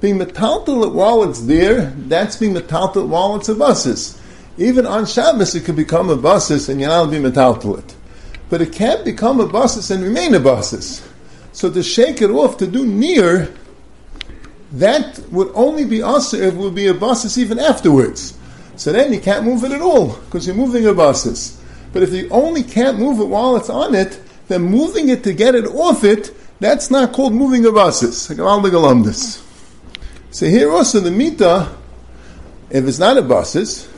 Being 0.00 0.18
metaltal 0.18 0.92
while 0.92 1.24
it's 1.24 1.42
there, 1.42 1.86
that's 2.06 2.36
being 2.36 2.54
metaltal 2.54 3.08
while 3.08 3.36
it's 3.36 3.48
a 3.48 3.54
basis. 3.54 4.20
Even 4.56 4.86
on 4.86 5.06
Shabbos 5.06 5.54
it 5.54 5.64
can 5.64 5.74
become 5.74 6.10
a 6.10 6.16
basis 6.16 6.68
and 6.68 6.80
you're 6.80 6.90
not 6.90 7.10
be 7.10 7.18
metaltal 7.18 7.78
it. 7.78 7.94
But 8.50 8.62
it 8.62 8.72
can't 8.72 9.04
become 9.04 9.40
a 9.40 9.46
basis 9.46 9.90
and 9.90 10.02
remain 10.02 10.34
a 10.34 10.40
basis. 10.40 11.06
So 11.52 11.70
to 11.70 11.82
shake 11.82 12.22
it 12.22 12.30
off, 12.30 12.56
to 12.58 12.66
do 12.66 12.86
near, 12.86 13.52
that 14.72 15.18
would 15.30 15.50
only 15.54 15.84
be 15.84 16.02
us 16.02 16.34
if 16.34 16.54
it 16.54 16.56
would 16.56 16.74
be 16.74 16.86
a 16.86 16.94
basis 16.94 17.38
even 17.38 17.58
afterwards. 17.58 18.38
So 18.76 18.92
then 18.92 19.12
you 19.12 19.20
can't 19.20 19.44
move 19.44 19.64
it 19.64 19.72
at 19.72 19.80
all, 19.80 20.14
because 20.14 20.46
you're 20.46 20.54
moving 20.54 20.86
a 20.86 20.94
basis. 20.94 21.60
But 21.92 22.02
if 22.02 22.12
you 22.12 22.28
only 22.30 22.62
can't 22.62 22.98
move 22.98 23.18
it 23.18 23.24
while 23.24 23.56
it's 23.56 23.70
on 23.70 23.94
it, 23.94 24.20
then 24.48 24.62
moving 24.62 25.08
it 25.08 25.22
to 25.24 25.32
get 25.32 25.54
it 25.54 25.66
off 25.66 26.04
it, 26.04 26.34
that's 26.60 26.90
not 26.90 27.12
called 27.12 27.32
moving 27.34 27.64
a 27.66 27.72
basis. 27.72 28.22
So 30.30 30.46
here 30.46 30.72
also 30.72 31.00
the 31.00 31.10
mita, 31.10 31.74
if 32.70 32.86
it's 32.86 32.98
not 32.98 33.16
a 33.16 33.22
basis, 33.22 33.88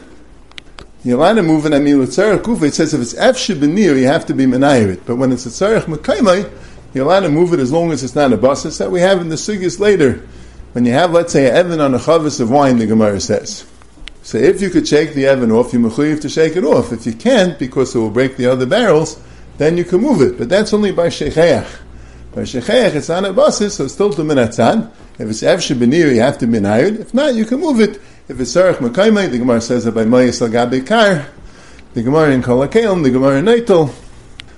you're 1.02 1.18
allowed 1.18 1.34
to 1.34 1.42
move 1.42 1.64
an 1.64 1.72
amil 1.72 2.44
kufa. 2.44 2.66
It 2.66 2.74
says 2.74 2.92
if 2.92 3.00
it's 3.00 3.14
f 3.14 3.36
shebenir, 3.36 3.98
you 3.98 4.06
have 4.06 4.26
to 4.26 4.34
be 4.34 4.44
menayirit. 4.44 5.00
But 5.06 5.16
when 5.16 5.32
it's 5.32 5.46
a 5.46 5.48
tzarech 5.48 5.84
mekaymai, 5.84 6.52
you're 6.92 7.06
allowed 7.06 7.20
to 7.20 7.30
move 7.30 7.54
it 7.54 7.60
as 7.60 7.72
long 7.72 7.90
as 7.90 8.04
it's 8.04 8.14
not 8.14 8.32
a 8.32 8.36
basis. 8.36 8.76
That 8.78 8.90
we 8.90 9.00
have 9.00 9.20
in 9.20 9.30
the 9.30 9.36
sugis 9.36 9.80
later. 9.80 10.26
When 10.72 10.84
you 10.84 10.92
have, 10.92 11.12
let's 11.12 11.32
say, 11.32 11.48
an 11.48 11.56
evan 11.56 11.80
on 11.80 11.94
a 11.94 11.98
chavis 11.98 12.40
of 12.40 12.50
wine, 12.50 12.78
the 12.78 12.86
Gemara 12.86 13.20
says. 13.20 13.66
So 14.22 14.38
if 14.38 14.60
you 14.60 14.68
could 14.70 14.86
shake 14.86 15.14
the 15.14 15.26
evan 15.26 15.50
off, 15.50 15.72
you're 15.72 15.82
mechuyev 15.82 16.20
to 16.20 16.28
shake 16.28 16.54
it 16.56 16.64
off. 16.64 16.92
If 16.92 17.06
you 17.06 17.14
can't, 17.14 17.58
because 17.58 17.94
it 17.94 17.98
will 17.98 18.10
break 18.10 18.36
the 18.36 18.46
other 18.46 18.66
barrels, 18.66 19.20
then 19.60 19.76
you 19.76 19.84
can 19.84 20.00
move 20.00 20.22
it. 20.22 20.38
But 20.38 20.48
that's 20.48 20.72
only 20.72 20.90
by 20.90 21.08
shecheach. 21.08 21.68
By 22.34 22.42
shecheach, 22.42 22.94
it's 22.94 23.10
on 23.10 23.26
a 23.26 23.32
basis, 23.34 23.74
so 23.74 23.84
it's 23.84 23.92
still 23.92 24.10
to 24.10 24.22
minatzan. 24.22 24.90
If 25.18 25.28
it's 25.28 25.42
efshe 25.42 25.76
benir, 25.76 26.14
you 26.14 26.22
have 26.22 26.38
to 26.38 26.46
be 26.46 26.56
If 26.56 27.12
not, 27.12 27.34
you 27.34 27.44
can 27.44 27.60
move 27.60 27.78
it. 27.78 28.00
If 28.26 28.40
it's 28.40 28.56
sarach 28.56 28.76
mekaymai, 28.76 29.30
the 29.30 29.36
Gemara 29.36 29.60
says 29.60 29.84
that 29.84 29.92
by 29.92 30.06
mayas 30.06 30.40
al 30.40 30.48
gabe 30.48 30.86
kar, 30.86 31.26
the 31.92 32.02
Gemara 32.02 32.30
in 32.30 32.42
kolakelim, 32.42 33.02
the 33.02 33.10
Gemara 33.10 33.40
in 33.40 33.44
neitel. 33.44 33.92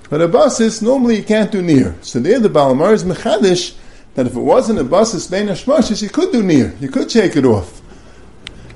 But 0.09 0.21
a 0.21 0.29
basis, 0.29 0.81
normally 0.81 1.17
you 1.17 1.25
can't 1.25 1.51
do 1.51 1.63
near. 1.63 1.97
So 2.03 2.21
there 2.21 2.39
the 2.39 2.49
Balamar 2.49 2.93
is 2.93 3.03
mechadish, 3.03 3.75
that 4.15 4.29
if 4.29 4.37
it 4.37 4.41
wasn't 4.41 4.79
a 4.79 4.85
basis 4.85 5.27
bein 5.27 5.49
hashmashis, 5.49 6.01
you 6.01 6.11
could 6.11 6.31
do 6.31 6.45
near. 6.45 6.77
You 6.79 6.89
could 6.89 7.11
shake 7.11 7.35
it 7.35 7.45
off. 7.45 7.83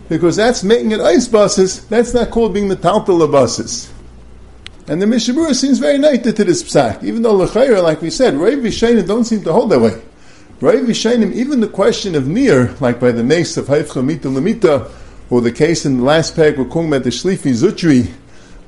Because 0.08 0.34
that's 0.34 0.64
making 0.64 0.90
it 0.90 1.00
ice 1.00 1.28
basis, 1.28 1.84
that's 1.84 2.14
not 2.14 2.32
called 2.32 2.52
being 2.52 2.68
metaltal 2.68 3.30
basis. 3.30 3.92
And 4.88 5.02
the 5.02 5.06
Mishabura 5.06 5.52
seems 5.52 5.80
very 5.80 5.98
negative 5.98 6.36
to 6.36 6.44
this 6.44 6.62
psak, 6.62 7.02
even 7.02 7.22
though 7.22 7.36
Lechayra, 7.36 7.82
like 7.82 8.00
we 8.02 8.10
said, 8.10 8.34
Rav 8.34 8.52
Vishainim 8.52 9.04
don't 9.04 9.24
seem 9.24 9.42
to 9.42 9.52
hold 9.52 9.70
that 9.70 9.80
way. 9.80 10.00
Rav 10.60 10.74
Vishainim, 10.74 11.32
even 11.32 11.58
the 11.58 11.66
question 11.66 12.14
of 12.14 12.28
near, 12.28 12.72
like 12.78 13.00
by 13.00 13.10
the 13.10 13.24
mace 13.24 13.56
of 13.56 13.66
Haifcha 13.66 14.04
Mita 14.04 14.28
Lamita, 14.28 14.88
or 15.28 15.40
the 15.40 15.50
case 15.50 15.84
in 15.86 15.96
the 15.96 16.04
last 16.04 16.36
pack 16.36 16.56
we're 16.56 16.64
talking 16.64 16.86
about 16.86 17.02
the 17.02 17.10
Shlifi 17.10 17.52
Zutri, 17.52 18.12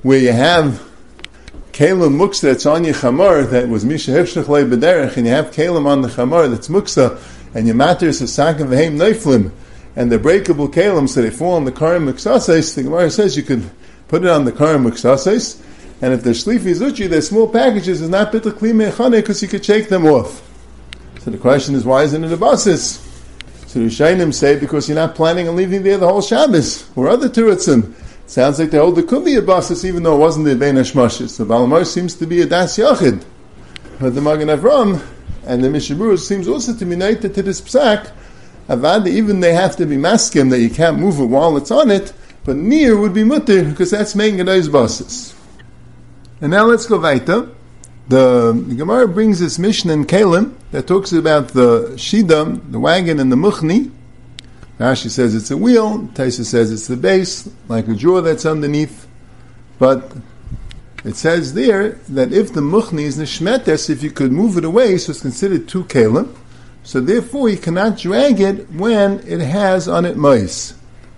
where 0.02 0.18
you 0.18 0.32
have 0.32 0.84
Kalim 1.70 2.16
Muksa 2.16 2.40
that's 2.40 2.66
on 2.66 2.82
your 2.82 2.94
Chamar, 2.94 3.48
that 3.50 3.68
was 3.68 3.84
Misha 3.84 4.10
Hefshach 4.10 4.44
Bederech, 4.44 5.16
and 5.16 5.24
you 5.24 5.32
have 5.32 5.52
Kalim 5.52 5.86
on 5.86 6.02
the 6.02 6.08
Chamar 6.08 6.50
that's 6.50 6.66
Muksa, 6.66 7.16
and 7.54 7.68
your 7.68 7.76
matter 7.76 8.06
is 8.06 8.20
a 8.20 8.24
Sakim 8.24 8.66
Vahim 8.66 8.96
Neiflim, 8.96 9.52
and 9.94 10.10
the 10.10 10.18
breakable 10.18 10.68
Kalim, 10.68 11.08
so 11.08 11.22
they 11.22 11.30
fall 11.30 11.52
on 11.52 11.64
the 11.64 11.70
Karim 11.70 12.06
Muksases, 12.06 12.74
the 12.74 12.82
Gemara 12.82 13.08
says 13.08 13.36
you 13.36 13.44
could 13.44 13.70
put 14.08 14.24
it 14.24 14.28
on 14.28 14.44
the 14.44 14.52
Karim 14.52 14.82
Muksases, 14.82 15.62
and 16.00 16.14
if 16.14 16.22
they're 16.22 16.32
shlifi 16.32 16.74
zuchi, 16.74 17.08
they're 17.08 17.20
small 17.20 17.48
packages, 17.48 18.00
it's 18.00 18.10
not 18.10 18.32
bittul 18.32 18.52
kli 18.52 18.72
mechane 18.72 19.12
because 19.12 19.42
you 19.42 19.48
could 19.48 19.64
shake 19.64 19.88
them 19.88 20.06
off. 20.06 20.42
So 21.20 21.30
the 21.30 21.38
question 21.38 21.74
is, 21.74 21.84
why 21.84 22.04
isn't 22.04 22.22
it 22.24 22.32
a 22.32 22.36
basis? 22.36 23.04
So 23.66 23.80
the 23.80 23.86
Shainim 23.86 24.32
say 24.32 24.58
because 24.58 24.88
you're 24.88 24.94
not 24.94 25.14
planning 25.14 25.48
on 25.48 25.56
leaving 25.56 25.82
there 25.82 25.98
the 25.98 26.08
whole 26.08 26.22
Shabbos 26.22 26.88
or 26.96 27.08
other 27.08 27.28
turitzim. 27.28 27.94
Sounds 28.26 28.58
like 28.58 28.70
they 28.70 28.78
hold 28.78 28.96
there 28.96 29.04
could 29.04 29.24
be 29.24 29.34
a 29.34 29.42
basis 29.42 29.84
even 29.84 30.02
though 30.02 30.16
it 30.16 30.20
wasn't 30.20 30.46
the 30.46 30.56
Ben 30.56 30.76
Hashmashis. 30.76 31.36
The 31.36 31.44
Balamar 31.44 31.86
seems 31.86 32.14
to 32.16 32.26
be 32.26 32.40
a 32.40 32.46
Das 32.46 32.78
Yachid. 32.78 33.24
But 34.00 34.14
the 34.14 34.20
Magen 34.20 34.48
Avram 34.48 35.04
and 35.44 35.62
the 35.62 35.68
Mishabur 35.68 36.18
seems 36.18 36.48
also 36.48 36.74
to 36.74 36.84
be 36.84 36.92
united 36.92 37.34
to 37.34 37.42
this 37.42 37.60
psak 37.60 38.12
Avada, 38.68 39.08
even 39.08 39.40
they 39.40 39.54
have 39.54 39.76
to 39.76 39.86
be 39.86 39.96
maskim 39.96 40.50
that 40.50 40.60
you 40.60 40.68
can't 40.68 40.98
move 40.98 41.18
it 41.20 41.24
while 41.24 41.56
it's 41.56 41.70
on 41.70 41.90
it, 41.90 42.12
but 42.44 42.56
near 42.56 42.98
would 42.98 43.14
be 43.14 43.24
mutter 43.24 43.64
because 43.64 43.90
that's 43.90 44.14
making 44.14 44.40
it 44.40 44.44
those 44.44 44.68
buses. 44.68 45.34
And 46.40 46.52
now 46.52 46.66
let's 46.66 46.86
go 46.86 47.00
weiter. 47.00 47.48
The, 48.08 48.52
Gemara 48.52 49.08
brings 49.08 49.40
this 49.40 49.58
mission 49.58 49.90
in 49.90 50.06
Kalim 50.06 50.54
that 50.70 50.86
talks 50.86 51.12
about 51.12 51.48
the 51.48 51.90
shidam, 51.96 52.70
the 52.70 52.78
wagon, 52.78 53.18
and 53.18 53.30
the 53.30 53.36
muchni. 53.36 53.90
Rashi 54.78 55.10
says 55.10 55.34
it's 55.34 55.50
a 55.50 55.56
wheel. 55.56 55.98
Taisa 56.14 56.44
says 56.44 56.70
it's 56.70 56.86
the 56.86 56.96
base, 56.96 57.50
like 57.66 57.88
a 57.88 57.94
drawer 57.94 58.20
that's 58.20 58.46
underneath. 58.46 59.08
But 59.80 60.16
it 61.04 61.16
says 61.16 61.54
there 61.54 61.90
that 62.08 62.32
if 62.32 62.52
the 62.52 62.60
muchni 62.60 63.02
is 63.02 63.18
nishmetes, 63.18 63.90
if 63.90 64.02
you 64.04 64.10
could 64.10 64.30
move 64.30 64.56
it 64.56 64.64
away, 64.64 64.96
so 64.96 65.10
it's 65.10 65.20
considered 65.20 65.66
two 65.66 65.84
kalim. 65.84 66.34
So 66.84 67.00
therefore, 67.00 67.48
you 67.50 67.58
cannot 67.58 67.98
drag 67.98 68.40
it 68.40 68.70
when 68.70 69.18
it 69.26 69.40
has 69.40 69.88
on 69.88 70.04
it 70.04 70.16
mice. 70.16 70.70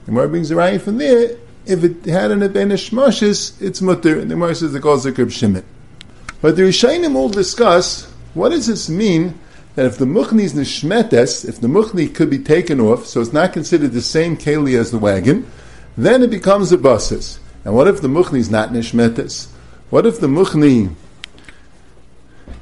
The 0.06 0.12
Gemara 0.12 0.28
brings 0.30 0.50
a 0.50 0.56
right 0.56 0.80
from 0.80 0.96
there. 0.96 1.37
If 1.66 1.85
it 1.85 2.05
had 2.07 2.33
on 2.33 2.42
it 2.42 2.53
ben 2.53 2.70
shmoshes, 2.70 3.61
it's 3.61 3.81
mutter. 3.81 4.18
And 4.18 4.31
the 4.31 4.35
Gemara 4.35 4.55
says 4.55 4.73
the 4.73 4.81
calls 4.81 5.05
the 5.05 5.31
shimit. 5.31 5.64
But 6.40 6.57
the 6.57 6.62
Rishayim 6.62 7.12
will 7.12 7.29
discuss 7.29 8.11
what 8.35 8.51
does 8.51 8.66
this 8.66 8.88
mean 8.88 9.38
that 9.75 9.87
if 9.87 9.99
the 9.99 10.05
muchni 10.05 10.42
is 10.42 10.55
nishmetes, 10.55 11.49
if 11.49 11.61
the 11.61 11.68
muchni 11.68 12.12
could 12.12 12.31
be 12.31 12.38
taken 12.38 12.81
off, 12.81 13.07
so 13.07 13.20
it's 13.20 13.33
not 13.33 13.53
considered 13.53 13.92
the 13.92 14.03
same 14.03 14.37
keli 14.37 14.79
as 14.79 14.90
the 14.90 14.99
wagon, 14.99 15.51
then 15.96 16.23
it 16.23 16.31
becomes 16.31 16.73
a 16.73 16.79
basis. 16.79 17.38
And 17.64 17.75
what 17.75 17.88
if 17.88 18.01
the 18.01 18.09
muchni 18.09 18.38
is 18.38 18.51
not 18.51 18.70
nishmetes? 18.70 19.49
What 19.90 20.07
if 20.07 20.20
the 20.20 20.29
muchni 20.29 20.94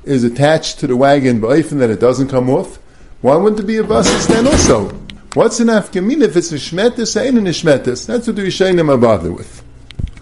is 0.04 0.24
attached 0.24 0.80
to 0.80 0.86
the 0.86 0.96
wagon, 0.96 1.40
but 1.40 1.58
even 1.58 1.78
that 1.78 1.90
it 1.90 2.00
doesn't 2.00 2.28
come 2.28 2.50
off? 2.50 2.78
Why 3.20 3.36
wouldn't 3.36 3.60
it 3.60 3.66
be 3.66 3.76
a 3.76 3.84
basis 3.84 4.26
then 4.26 4.46
also? 4.46 5.07
What's 5.34 5.60
an 5.60 5.68
afkamin 5.68 6.22
if 6.22 6.36
it's 6.36 6.52
a 6.52 6.54
shmetis, 6.54 7.20
ain't 7.20 7.36
a 7.36 7.40
nishmetis? 7.42 8.06
That's 8.06 8.26
what 8.26 8.36
the 8.36 8.42
Rishayim 8.42 8.90
are 8.90 8.96
bothered 8.96 9.34
with. 9.34 9.62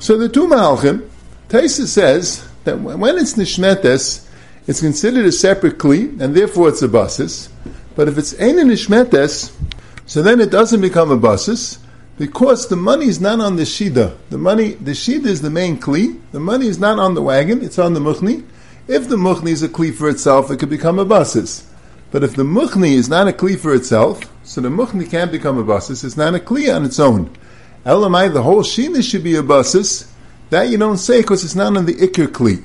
So 0.00 0.18
the 0.18 0.28
two 0.28 0.48
Malchim, 0.48 1.08
Taisa 1.48 1.86
says 1.86 2.46
that 2.64 2.80
when 2.80 3.16
it's 3.16 3.34
nishmetis, 3.34 4.28
it's 4.66 4.80
considered 4.80 5.24
a 5.24 5.30
separate 5.30 5.78
kli, 5.78 6.20
and 6.20 6.34
therefore 6.34 6.70
it's 6.70 6.82
a 6.82 6.88
basis. 6.88 7.48
But 7.94 8.08
if 8.08 8.18
it's 8.18 8.38
ain't 8.40 8.58
a 8.58 8.62
nishmetis, 8.62 9.56
so 10.06 10.22
then 10.22 10.40
it 10.40 10.50
doesn't 10.50 10.80
become 10.80 11.12
a 11.12 11.16
basis, 11.16 11.78
because 12.18 12.68
the 12.68 12.76
money 12.76 13.06
is 13.06 13.20
not 13.20 13.38
on 13.38 13.54
the 13.54 13.62
shida. 13.62 14.16
The 14.30 14.38
money, 14.38 14.70
the 14.72 14.90
shida 14.90 15.26
is 15.26 15.40
the 15.40 15.50
main 15.50 15.78
kli. 15.78 16.20
The 16.32 16.40
money 16.40 16.66
is 16.66 16.80
not 16.80 16.98
on 16.98 17.14
the 17.14 17.22
wagon; 17.22 17.62
it's 17.62 17.78
on 17.78 17.94
the 17.94 18.00
muchni. 18.00 18.44
If 18.88 19.08
the 19.08 19.16
muchni 19.16 19.50
is 19.50 19.62
a 19.62 19.68
kli 19.68 19.94
for 19.94 20.08
itself, 20.08 20.50
it 20.50 20.58
could 20.58 20.70
become 20.70 20.98
a 20.98 21.04
basis. 21.04 21.70
But 22.10 22.24
if 22.24 22.34
the 22.34 22.42
muchni 22.42 22.94
is 22.94 23.08
not 23.08 23.28
a 23.28 23.32
kli 23.32 23.56
for 23.56 23.72
itself, 23.72 24.20
so 24.46 24.60
the 24.60 24.68
muchni 24.68 25.10
can't 25.10 25.32
become 25.32 25.58
a 25.58 25.64
basis. 25.64 26.04
It's 26.04 26.16
not 26.16 26.36
a 26.36 26.38
kli 26.38 26.74
on 26.74 26.84
its 26.84 27.00
own. 27.00 27.36
Elamai, 27.84 28.32
the 28.32 28.42
whole 28.42 28.62
shina 28.62 29.02
should 29.02 29.24
be 29.24 29.34
a 29.34 29.42
basis. 29.42 30.12
That 30.50 30.68
you 30.68 30.78
don't 30.78 30.98
say 30.98 31.20
because 31.20 31.44
it's 31.44 31.56
not 31.56 31.76
on 31.76 31.84
the 31.84 31.94
ikr 31.94 32.28
kli. 32.28 32.62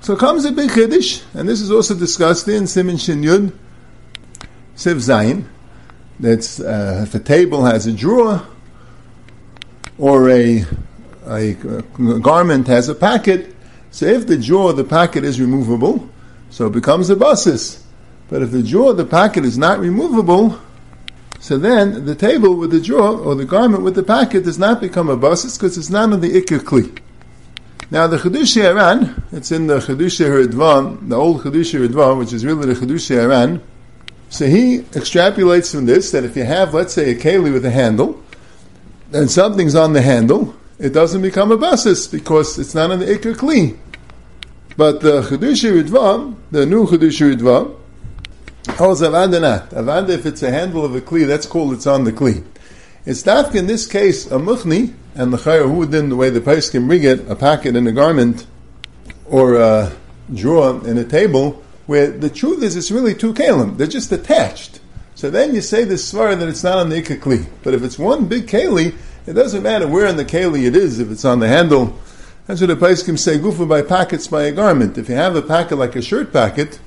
So 0.00 0.16
comes 0.16 0.44
a 0.44 0.50
big 0.50 0.70
chiddush, 0.70 1.22
and 1.32 1.48
this 1.48 1.60
is 1.60 1.70
also 1.70 1.94
discussed 1.94 2.48
in 2.48 2.66
Simon 2.66 2.96
Shin 2.96 3.22
Yud, 3.22 3.52
Siv 4.74 4.96
Zayin. 4.96 5.44
That's 6.18 6.58
uh, 6.58 7.04
if 7.06 7.14
a 7.14 7.20
table 7.20 7.64
has 7.64 7.86
a 7.86 7.92
drawer 7.92 8.44
or 9.98 10.28
a, 10.28 10.64
a, 11.28 11.50
a 11.52 12.18
garment 12.18 12.66
has 12.66 12.88
a 12.88 12.96
packet. 12.96 13.54
So 13.92 14.06
if 14.06 14.26
the 14.26 14.36
drawer, 14.36 14.72
the 14.72 14.82
packet 14.82 15.22
is 15.22 15.40
removable, 15.40 16.10
so 16.50 16.66
it 16.66 16.72
becomes 16.72 17.08
a 17.08 17.14
basis. 17.14 17.86
But 18.28 18.42
if 18.42 18.50
the 18.50 18.64
drawer, 18.64 18.92
the 18.92 19.04
packet 19.04 19.44
is 19.44 19.56
not 19.56 19.78
removable, 19.78 20.58
so 21.42 21.58
then 21.58 22.04
the 22.04 22.14
table 22.14 22.54
with 22.54 22.70
the 22.70 22.80
drawer 22.80 23.18
or 23.18 23.34
the 23.34 23.44
garment 23.44 23.82
with 23.82 23.96
the 23.96 24.04
packet 24.04 24.44
does 24.44 24.60
not 24.60 24.80
become 24.80 25.08
a 25.08 25.16
basis 25.16 25.58
because 25.58 25.76
it's 25.76 25.90
not 25.90 26.12
on 26.12 26.20
the 26.20 26.30
ikr 26.40 26.60
kli. 26.60 27.00
Now 27.90 28.06
the 28.06 28.16
Chedushi 28.16 28.62
Aran, 28.62 29.20
it's 29.32 29.50
in 29.50 29.66
the 29.66 29.78
Chedushi 29.78 30.24
Haridvan, 30.24 31.08
the 31.08 31.16
old 31.16 31.42
Chedushi 31.42 31.80
Haridvan, 31.80 32.20
which 32.20 32.32
is 32.32 32.44
really 32.44 32.72
the 32.72 32.80
Chedushi 32.80 33.16
Aran. 33.16 33.60
So 34.30 34.46
he 34.46 34.82
extrapolates 34.92 35.74
from 35.74 35.86
this 35.86 36.12
that 36.12 36.22
if 36.22 36.36
you 36.36 36.44
have, 36.44 36.74
let's 36.74 36.94
say, 36.94 37.10
a 37.10 37.16
keli 37.16 37.52
with 37.52 37.66
a 37.66 37.72
handle, 37.72 38.22
and 39.12 39.28
something's 39.28 39.74
on 39.74 39.94
the 39.94 40.02
handle, 40.02 40.54
it 40.78 40.90
doesn't 40.90 41.22
become 41.22 41.50
a 41.50 41.56
basis 41.56 42.06
because 42.06 42.56
it's 42.56 42.72
not 42.72 42.92
on 42.92 43.00
the 43.00 43.06
ikr 43.06 43.34
kli. 43.34 43.76
But 44.76 45.00
the 45.00 45.22
Chedushi 45.22 45.82
Ridva, 45.82 46.36
the 46.52 46.66
new 46.66 46.86
Chedushi 46.86 47.34
Oh, 48.68 48.72
Ridva, 48.72 48.76
holds 48.76 49.00
avanda 49.00 49.40
not. 49.40 49.70
Avanda, 49.70 50.10
if 50.10 50.26
it's 50.26 50.42
a 50.42 50.50
handle 50.50 50.84
of 50.84 50.94
a 50.94 51.00
kli, 51.00 51.26
that's 51.26 51.46
called 51.46 51.72
it's 51.72 51.86
on 51.86 52.04
the 52.04 52.12
kli. 52.12 52.44
It's 53.04 53.26
not 53.26 53.54
in 53.54 53.66
this 53.66 53.86
case 53.86 54.26
a 54.26 54.38
muchni, 54.38 54.94
and 55.14 55.32
the 55.32 55.36
chayyur 55.36 55.66
who 55.66 55.74
within 55.74 56.08
the 56.08 56.16
way 56.16 56.30
the 56.30 56.40
place 56.40 56.70
can 56.70 56.86
bring 56.86 57.02
it, 57.02 57.28
a 57.28 57.34
packet 57.34 57.76
in 57.76 57.86
a 57.86 57.92
garment, 57.92 58.46
or 59.26 59.56
a 59.56 59.92
drawer 60.32 60.86
in 60.86 60.98
a 60.98 61.04
table, 61.04 61.62
where 61.86 62.10
the 62.10 62.30
truth 62.30 62.62
is 62.62 62.76
it's 62.76 62.90
really 62.90 63.14
two 63.14 63.34
kalim. 63.34 63.76
They're 63.76 63.86
just 63.86 64.12
attached. 64.12 64.80
So 65.14 65.30
then 65.30 65.54
you 65.54 65.60
say 65.60 65.84
this 65.84 66.10
svara 66.10 66.38
that 66.38 66.48
it's 66.48 66.64
not 66.64 66.78
on 66.78 66.88
the 66.88 67.02
ikakli. 67.02 67.46
But 67.62 67.74
if 67.74 67.82
it's 67.82 67.98
one 67.98 68.26
big 68.26 68.46
keli, 68.46 68.96
it 69.26 69.34
doesn't 69.34 69.62
matter 69.62 69.86
where 69.86 70.06
in 70.06 70.16
the 70.16 70.24
keli 70.24 70.66
it 70.66 70.76
is, 70.76 71.00
if 71.00 71.10
it's 71.10 71.24
on 71.24 71.40
the 71.40 71.48
handle. 71.48 71.98
That's 72.46 72.60
what 72.60 72.68
the 72.68 73.02
can 73.04 73.16
say, 73.16 73.38
gufa 73.38 73.68
by 73.68 73.82
packets 73.82 74.26
by 74.28 74.44
a 74.44 74.52
garment. 74.52 74.98
If 74.98 75.08
you 75.08 75.14
have 75.14 75.36
a 75.36 75.42
packet 75.42 75.76
like 75.76 75.94
a 75.94 76.02
shirt 76.02 76.32
packet, 76.32 76.80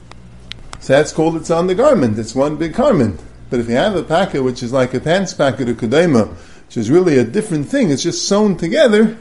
so 0.79 0.93
that's 0.93 1.11
called 1.11 1.35
it's 1.35 1.51
on 1.51 1.67
the 1.67 1.75
garment. 1.75 2.19
It's 2.19 2.35
one 2.35 2.57
big 2.57 2.73
garment. 2.73 3.21
But 3.49 3.59
if 3.59 3.69
you 3.69 3.75
have 3.75 3.95
a 3.95 4.03
packet 4.03 4.43
which 4.43 4.63
is 4.63 4.73
like 4.73 4.93
a 4.93 4.99
pants 4.99 5.33
packet 5.33 5.69
or 5.69 5.75
kudema, 5.75 6.29
which 6.67 6.77
is 6.77 6.89
really 6.89 7.17
a 7.17 7.23
different 7.23 7.67
thing, 7.67 7.91
it's 7.91 8.03
just 8.03 8.27
sewn 8.27 8.57
together, 8.57 9.17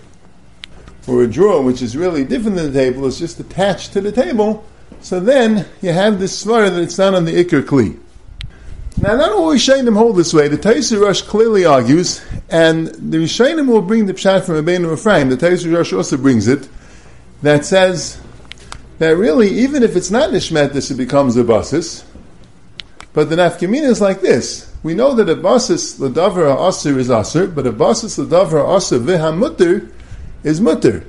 or 1.06 1.22
a 1.22 1.26
drawer 1.26 1.62
which 1.62 1.82
is 1.82 1.96
really 1.96 2.24
different 2.24 2.56
than 2.56 2.72
the 2.72 2.78
table, 2.78 3.06
it's 3.06 3.18
just 3.18 3.38
attached 3.38 3.92
to 3.92 4.00
the 4.00 4.12
table, 4.12 4.64
so 5.00 5.20
then 5.20 5.66
you 5.82 5.92
have 5.92 6.18
this 6.18 6.44
svara 6.44 6.70
that 6.70 6.82
it's 6.82 6.98
not 6.98 7.14
on 7.14 7.26
the 7.26 7.44
ikr 7.44 7.62
kli. 7.62 7.98
Now, 8.96 9.16
not 9.16 9.32
all 9.32 9.52
Rishayim 9.52 9.92
hold 9.96 10.16
this 10.16 10.32
way. 10.32 10.46
The 10.46 10.56
Taisir 10.56 11.00
Rosh 11.00 11.20
clearly 11.22 11.64
argues, 11.64 12.24
and 12.48 12.86
the 12.86 13.18
Rishayim 13.18 13.66
will 13.66 13.82
bring 13.82 14.06
the 14.06 14.14
pshat 14.14 14.44
from 14.44 14.54
Rabbeinu 14.54 14.92
Ephraim. 14.92 15.28
The 15.30 15.36
Taisir 15.36 15.76
Rosh 15.76 15.92
also 15.92 16.16
brings 16.16 16.46
it, 16.46 16.68
that 17.42 17.64
says 17.64 18.20
that 18.98 19.16
really, 19.16 19.48
even 19.48 19.82
if 19.82 19.96
it's 19.96 20.10
not 20.10 20.30
Nishmetis, 20.30 20.90
it 20.90 20.96
becomes 20.96 21.36
a 21.36 21.44
basis. 21.44 22.04
But 23.12 23.30
the 23.30 23.36
nafkamina 23.36 23.84
is 23.84 24.00
like 24.00 24.20
this. 24.20 24.72
We 24.82 24.94
know 24.94 25.14
that 25.14 25.28
a 25.28 25.36
basis 25.36 25.98
l'davar 25.98 26.56
ha'asir 26.56 26.98
is 26.98 27.10
asir, 27.10 27.46
but 27.46 27.66
a 27.66 27.72
basis 27.72 28.18
l'davar 28.18 28.66
ha'asir 28.66 28.98
v'ha 28.98 29.92
is 30.42 30.60
mutter. 30.60 31.04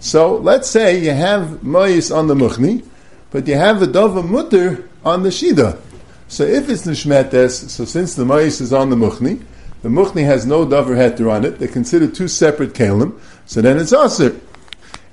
So 0.00 0.36
let's 0.36 0.68
say 0.68 0.98
you 0.98 1.12
have 1.12 1.60
mayis 1.62 2.14
on 2.14 2.26
the 2.26 2.34
muchni, 2.34 2.84
but 3.30 3.48
you 3.48 3.54
have 3.54 3.80
a 3.82 3.86
davar 3.86 4.28
mutter 4.28 4.88
on 5.04 5.22
the 5.22 5.30
shida. 5.30 5.80
So 6.28 6.44
if 6.44 6.68
it's 6.68 6.86
nishmetes, 6.86 7.70
so 7.70 7.84
since 7.84 8.14
the 8.14 8.24
mayis 8.24 8.60
is 8.60 8.72
on 8.72 8.90
the 8.90 8.96
muchni, 8.96 9.42
the 9.82 9.88
muchni 9.88 10.24
has 10.24 10.44
no 10.44 10.66
davar 10.66 10.96
heter 10.96 11.30
on 11.30 11.44
it, 11.44 11.58
they're 11.58 11.68
considered 11.68 12.14
two 12.14 12.28
separate 12.28 12.74
kalim, 12.74 13.18
so 13.46 13.62
then 13.62 13.78
it's 13.78 13.92
asir. 13.92 14.38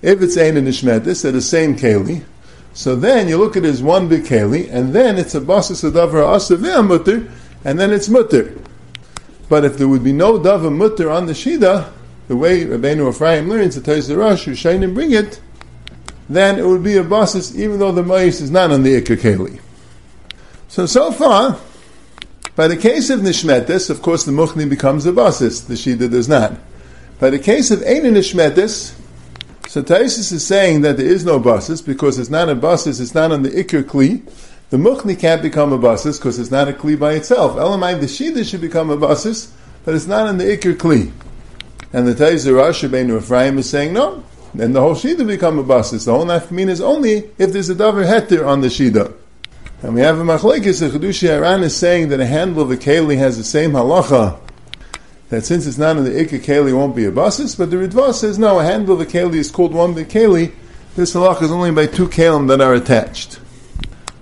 If 0.02 0.22
it's 0.22 0.38
ein 0.38 0.58
and 0.58 0.68
nishmetes, 0.68 1.22
they're 1.22 1.32
the 1.32 1.42
same 1.42 1.76
keli, 1.76 2.24
so 2.74 2.96
then 2.96 3.28
you 3.28 3.38
look 3.38 3.56
at 3.56 3.66
it 3.66 3.70
as 3.70 3.84
one 3.84 4.08
big 4.08 4.24
keli, 4.24 4.72
and 4.72 4.94
then 4.94 5.18
it's 5.18 5.36
a 5.36 5.42
basis 5.42 5.84
of 5.84 5.94
davar 5.94 6.24
asavim 6.24 6.88
mutter, 6.88 7.30
and 7.64 7.80
then 7.80 7.92
it's 7.92 8.10
mutter. 8.10 8.58
But 9.50 9.66
if 9.66 9.78
there 9.78 9.88
would 9.88 10.04
be 10.04 10.14
no 10.14 10.40
davar 10.40 10.76
mutter 10.76 11.10
on 11.10 11.28
the 11.28 11.34
shida, 11.34 11.92
the 12.28 12.36
way 12.36 12.64
Rabbeinu 12.64 13.10
Ephraim 13.10 13.50
learns 13.50 13.76
the 13.76 13.82
Taiz 13.82 14.16
Rosh, 14.16 14.48
Shainim 14.48 14.94
bring 14.94 15.12
it, 15.12 15.42
then 16.30 16.58
it 16.58 16.66
would 16.66 16.84
be 16.84 16.96
a 16.96 17.04
basis 17.04 17.54
even 17.56 17.78
though 17.78 17.92
the 17.92 18.04
mayis 18.04 18.42
is 18.42 18.50
not 18.50 18.72
on 18.72 18.84
the 18.84 19.02
ikka 19.02 19.18
keli. 19.18 19.60
So 20.70 20.86
so 20.86 21.12
far, 21.12 21.60
by 22.56 22.70
the 22.70 22.78
case 22.78 23.10
of 23.10 23.20
nishmetis, 23.20 23.90
of 23.90 24.02
course 24.02 24.24
the 24.24 24.32
muchni 24.32 24.70
becomes 24.70 25.06
a 25.06 25.12
basis, 25.12 25.60
the 25.60 25.74
shida 25.74 26.10
does 26.10 26.30
not. 26.30 26.54
By 27.20 27.30
the 27.30 27.40
case 27.40 27.70
of 27.70 27.84
ein 27.84 28.04
nishmetis, 28.04 28.98
so 29.72 29.82
Taisus 29.82 30.34
is 30.34 30.46
saying 30.46 30.82
that 30.82 30.98
there 30.98 31.06
is 31.06 31.24
no 31.24 31.40
basis 31.40 31.82
because 31.82 32.20
it's 32.20 32.30
not 32.30 32.50
a 32.50 32.56
basis, 32.56 33.00
it's 33.00 33.16
not 33.16 33.32
on 33.32 33.44
the 33.44 33.52
ikr 33.52 33.84
kli. 33.84 34.22
The 34.70 34.76
muchni 34.76 35.18
can't 35.18 35.42
become 35.42 35.72
a 35.72 35.78
basis 35.78 36.18
because 36.18 36.40
it's 36.40 36.52
not 36.52 36.68
a 36.68 36.74
kli 36.74 37.00
by 37.00 37.14
itself. 37.14 37.54
Elamai, 37.54 37.98
the 37.98 38.06
shida 38.06 38.44
should 38.44 38.60
become 38.60 38.90
a 38.90 38.98
basis, 38.98 39.56
but 39.86 39.96
it's 39.96 40.08
not 40.08 40.28
on 40.28 40.40
the 40.40 40.44
ikr 40.44 40.74
kli. 40.74 41.14
And 41.94 42.06
the 42.06 42.14
Taizer 42.14 42.54
Rosh 42.54 42.84
Rabbeinu 42.84 43.20
Ephraim 43.20 43.58
is 43.60 43.70
saying 43.70 43.94
no. 43.94 44.26
Then 44.54 44.74
the 44.74 44.82
whole 44.82 44.94
shida 44.94 45.26
become 45.26 45.58
a 45.58 45.64
basis. 45.64 46.04
The 46.04 46.12
whole 46.12 46.26
nafmin 46.26 46.68
is 46.68 46.82
only 46.82 47.30
if 47.38 47.54
there's 47.54 47.70
a 47.70 47.76
davar 47.76 48.06
heter 48.06 48.46
on 48.46 48.60
the 48.60 48.68
shida. 48.68 49.14
And 49.84 49.94
we 49.94 50.02
have 50.02 50.20
a 50.20 50.24
machlekes. 50.24 50.82
The 50.82 51.00
Chedushi 51.00 51.30
Aran 51.30 51.64
is 51.64 51.78
saying 51.78 52.10
that 52.10 52.20
a 52.20 52.26
handle 52.26 52.62
of 52.64 52.72
a 52.72 52.76
keli 52.76 53.18
has 53.20 53.38
the 53.38 53.46
same 53.46 53.72
halacha 53.72 54.38
that 55.32 55.46
since 55.46 55.66
it's 55.66 55.78
not 55.78 55.96
in 55.96 56.04
the 56.04 56.12
Ikka 56.12 56.44
Keli, 56.44 56.76
won't 56.76 56.94
be 56.94 57.06
a 57.06 57.12
basis, 57.12 57.56
but 57.56 57.72
the 57.72 57.78
Ritva 57.78 58.14
says 58.14 58.38
no, 58.38 58.60
a 58.60 58.64
handle 58.64 58.94
of 58.94 59.00
the 59.00 59.06
Keli 59.06 59.36
is 59.36 59.50
called 59.50 59.74
one 59.74 59.94
big 59.94 60.10
Keli. 60.10 60.52
This 60.96 61.14
halach 61.14 61.42
is 61.42 61.52
only 61.52 61.72
by 61.72 61.88
two 61.88 62.10
Kalim 62.10 62.50
that 62.50 62.60
are 62.60 62.74
attached. 62.74 63.40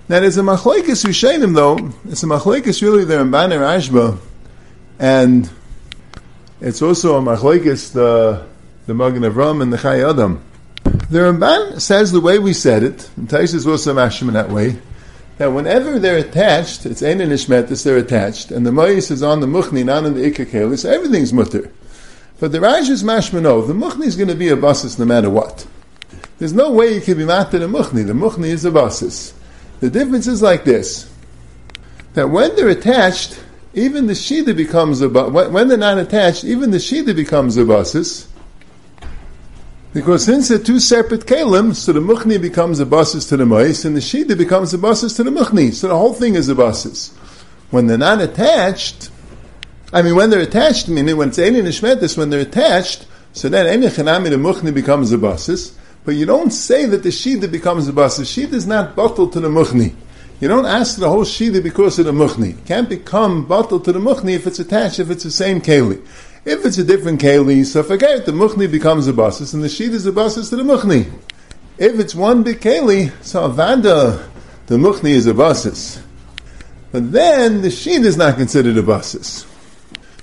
Now 0.08 0.20
there's 0.20 0.38
a 0.38 0.42
machlekes 0.42 1.04
Rishayim 1.04 1.54
though, 1.56 1.92
it's 2.04 2.22
a 2.22 2.26
machlekes 2.26 2.80
really 2.80 3.04
there 3.04 3.20
in 3.20 3.32
Banner 3.32 3.58
Ashba, 3.58 4.18
And 5.00 5.50
it's 6.60 6.80
also 6.80 7.18
a 7.18 7.20
machlokes 7.20 7.92
the 7.92 8.46
the 8.86 8.94
Magen 8.94 9.22
Avram 9.22 9.62
and 9.62 9.72
the 9.72 10.08
Adam. 10.08 10.40
The 10.84 11.18
Ramban 11.18 11.80
says 11.80 12.12
the 12.12 12.20
way 12.20 12.38
we 12.38 12.52
said 12.52 12.84
it, 12.84 13.10
and 13.16 13.28
Taisha 13.28 13.66
also 13.66 13.94
mashim 13.94 14.28
in 14.28 14.34
that 14.34 14.50
way, 14.50 14.78
that 15.40 15.52
whenever 15.52 15.98
they're 15.98 16.18
attached, 16.18 16.84
it's 16.84 17.02
ein 17.02 17.18
and 17.18 17.32
ishmetis, 17.32 17.82
they're 17.82 17.96
attached, 17.96 18.50
and 18.50 18.66
the 18.66 18.70
mois 18.70 19.10
is 19.10 19.22
on 19.22 19.40
the 19.40 19.46
muchni, 19.46 19.82
not 19.82 20.04
on 20.04 20.12
the 20.12 20.30
ikakeli, 20.30 20.78
so 20.78 20.90
everything's 20.90 21.32
mutter. 21.32 21.72
But 22.38 22.52
the 22.52 22.60
Raj 22.60 22.90
is 22.90 23.02
mashmanov, 23.02 23.66
the 23.66 23.72
muchni 23.72 24.04
is 24.04 24.16
going 24.16 24.28
to 24.28 24.34
be 24.34 24.50
a 24.50 24.56
basis 24.56 24.98
no 24.98 25.06
matter 25.06 25.30
what. 25.30 25.66
There's 26.38 26.52
no 26.52 26.70
way 26.70 26.92
you 26.92 27.00
can 27.00 27.16
be 27.16 27.24
matter 27.24 27.58
the 27.58 27.68
muchni, 27.68 28.06
the 28.06 28.12
muchni 28.12 28.48
is 28.48 28.66
a 28.66 28.70
basis. 28.70 29.32
The 29.80 29.88
difference 29.88 30.26
is 30.26 30.42
like 30.42 30.64
this, 30.64 31.10
that 32.12 32.28
when 32.28 32.54
they're 32.54 32.68
attached, 32.68 33.42
even 33.72 34.08
the 34.08 34.12
shida 34.12 34.54
becomes 34.54 35.00
a 35.00 35.08
when 35.08 35.68
they're 35.68 35.78
not 35.78 35.96
attached, 35.96 36.44
even 36.44 36.70
the 36.70 36.76
shida 36.76 37.16
becomes 37.16 37.56
a 37.56 37.64
basis. 37.64 38.28
Because 39.92 40.24
since 40.24 40.48
they're 40.48 40.58
two 40.58 40.78
separate 40.78 41.26
kalim, 41.26 41.74
so 41.74 41.92
the 41.92 42.00
muchni 42.00 42.40
becomes 42.40 42.78
a 42.78 42.86
basis 42.86 43.28
to 43.28 43.36
the 43.36 43.44
mois, 43.44 43.84
and 43.84 43.96
the 43.96 44.00
shida 44.00 44.38
becomes 44.38 44.72
a 44.72 44.78
basis 44.78 45.14
to 45.14 45.24
the 45.24 45.30
muchni. 45.30 45.72
So 45.72 45.88
the 45.88 45.96
whole 45.96 46.14
thing 46.14 46.36
is 46.36 46.48
a 46.48 46.54
basis. 46.54 47.08
When 47.70 47.88
they're 47.88 47.98
not 47.98 48.20
attached, 48.20 49.10
I 49.92 50.02
mean, 50.02 50.14
when 50.14 50.30
they're 50.30 50.40
attached, 50.40 50.88
meaning 50.88 51.16
when 51.16 51.30
it's 51.30 51.40
alien 51.40 51.66
ishmetis, 51.66 52.16
when 52.16 52.30
they're 52.30 52.40
attached, 52.40 53.06
so 53.32 53.48
then 53.48 53.66
any 53.66 53.88
chanami 53.88 54.30
the 54.30 54.36
muchni 54.36 54.72
becomes 54.72 55.10
a 55.10 55.18
basis. 55.18 55.76
But 56.04 56.14
you 56.14 56.24
don't 56.24 56.50
say 56.52 56.86
that 56.86 57.02
the 57.02 57.08
shida 57.08 57.50
becomes 57.50 57.88
a 57.88 57.92
basis. 57.92 58.32
Shida 58.34 58.52
is 58.52 58.68
not 58.68 58.94
bottled 58.94 59.32
to 59.32 59.40
the 59.40 59.48
muchni. 59.48 59.94
You 60.40 60.46
don't 60.46 60.66
ask 60.66 60.98
the 60.98 61.08
whole 61.08 61.24
shida 61.24 61.62
because 61.62 61.98
of 61.98 62.06
the 62.06 62.12
muchni. 62.12 62.50
It 62.50 62.64
can't 62.64 62.88
become 62.88 63.44
bottled 63.44 63.84
to 63.86 63.92
the 63.92 63.98
muchni 63.98 64.34
if 64.34 64.46
it's 64.46 64.60
attached, 64.60 65.00
if 65.00 65.10
it's 65.10 65.24
the 65.24 65.32
same 65.32 65.60
keli. 65.60 66.00
If 66.42 66.64
it's 66.64 66.78
a 66.78 66.84
different 66.84 67.20
keli, 67.20 67.66
so 67.66 67.82
forget 67.82 68.24
the 68.24 68.32
muchni 68.32 68.70
becomes 68.70 69.06
a 69.06 69.12
basis, 69.12 69.52
and 69.52 69.62
the 69.62 69.68
shida 69.68 69.92
is 69.92 70.06
a 70.06 70.12
basis 70.12 70.48
to 70.48 70.56
the 70.56 70.62
muchni. 70.62 71.12
If 71.76 72.00
it's 72.00 72.14
one 72.14 72.42
big 72.42 72.60
keli, 72.60 73.12
so 73.22 73.50
avada, 73.50 74.26
the 74.66 74.76
muchni 74.76 75.10
is 75.10 75.26
a 75.26 75.34
basis. 75.34 76.02
But 76.92 77.12
then 77.12 77.60
the 77.60 77.68
shida 77.68 78.06
is 78.06 78.16
not 78.16 78.36
considered 78.36 78.78
a 78.78 78.82
basis. 78.82 79.46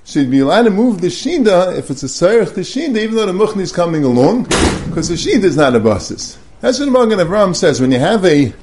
You'd 0.07 0.31
be 0.31 0.39
allowed 0.39 0.63
to 0.63 0.71
move 0.71 1.01
the 1.01 1.07
shida 1.07 1.77
if 1.77 1.91
it's 1.91 2.01
a 2.01 2.07
sarich 2.07 2.55
the 2.55 2.61
shida, 2.61 2.97
even 2.97 3.15
though 3.15 3.27
the 3.27 3.33
muchni 3.33 3.61
is 3.61 3.71
coming 3.71 4.03
along, 4.03 4.45
because 4.87 5.09
the 5.09 5.15
shida 5.15 5.43
is 5.43 5.57
not 5.57 5.75
a 5.75 5.79
basis. 5.79 6.39
That's 6.61 6.79
what 6.79 6.85
the 6.85 6.91
Magen 6.91 7.19
Avram 7.19 7.55
says. 7.55 7.79
When 7.79 7.91
you 7.91 7.99
have 7.99 8.25
a 8.25 8.53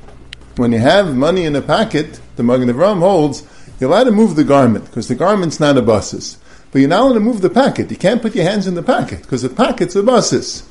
when 0.57 0.73
you 0.73 0.81
have 0.81 1.15
money 1.15 1.45
in 1.45 1.55
a 1.55 1.63
packet, 1.63 2.19
the 2.35 2.43
Magen 2.43 2.69
Avram 2.69 2.99
holds, 2.99 3.47
you're 3.79 3.91
allowed 3.91 4.05
to 4.05 4.11
move 4.11 4.35
the 4.35 4.43
garment, 4.43 4.87
because 4.87 5.07
the 5.07 5.15
garment's 5.15 5.61
not 5.61 5.77
a 5.77 5.83
basis. 5.83 6.39
But 6.75 6.81
you're 6.81 6.89
not 6.89 7.03
allowed 7.03 7.13
to 7.13 7.21
move 7.21 7.41
the 7.41 7.51
packet. 7.51 7.89
You 7.93 7.97
can't 7.97 8.21
put 8.21 8.35
your 8.35 8.43
hands 8.47 8.67
in 8.67 8.75
the 8.75 8.83
packet, 8.83 9.23
because 9.23 9.43
the 9.43 9.49
packet's 9.49 9.95
a 9.95 10.03
basis. 10.03 10.69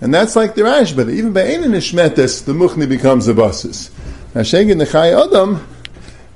And 0.00 0.14
that's 0.14 0.36
like 0.36 0.54
the 0.54 0.62
Rashba. 0.62 1.12
Even 1.12 1.32
by 1.32 1.42
Ein 1.42 1.62
Nishmetes, 1.62 2.44
the 2.44 2.52
Muchni 2.52 2.88
becomes 2.88 3.26
a 3.26 3.34
basis. 3.34 3.90
Now, 4.32 4.42
Shegin 4.42 4.80
Nechai 4.80 5.26
Adam, 5.26 5.66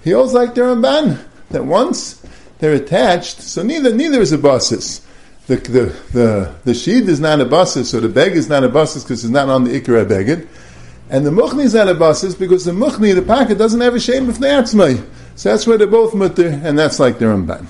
he 0.03 0.11
holds 0.11 0.33
like 0.33 0.57
the 0.57 0.63
Ramban, 0.63 1.25
that 1.51 1.65
once 1.65 2.27
they're 2.59 2.75
attached, 2.75 3.41
so 3.41 3.63
neither, 3.63 3.95
neither 3.95 4.21
is 4.21 4.33
a 4.33 4.39
basis. 4.39 5.07
The, 5.47 5.59
the, 5.59 5.97
the, 6.13 6.55
the 6.65 6.73
sheed 6.73 7.07
is 7.07 7.21
not 7.21 7.41
a 7.41 7.45
basis, 7.45 7.95
or 7.95 8.01
the 8.01 8.09
beg 8.09 8.33
is 8.33 8.49
not 8.49 8.65
a 8.65 8.69
basis 8.69 9.05
because 9.05 9.23
it's 9.23 9.33
not 9.33 9.49
on 9.49 9.63
the 9.63 9.81
Ikra 9.81 10.07
beged. 10.07 10.49
And 11.09 11.25
the 11.25 11.31
muchni 11.31 11.63
is 11.63 11.75
not 11.75 11.87
a 11.87 11.95
basis 11.95 12.35
because 12.35 12.65
the 12.65 12.73
muchni, 12.73 13.15
the 13.15 13.23
packet, 13.23 13.59
doesn't 13.59 13.81
have 13.81 13.95
a 13.95 14.01
shame 14.01 14.29
of 14.29 14.41
the 14.41 14.49
atzmai. 14.49 15.09
So 15.37 15.51
that's 15.51 15.69
where 15.69 15.79
they're 15.79 15.87
both 15.87 16.17
mutter, 16.17 16.49
and 16.49 16.77
that's 16.77 16.99
like 16.99 17.21
the 17.21 17.27
Ramban. 17.27 17.69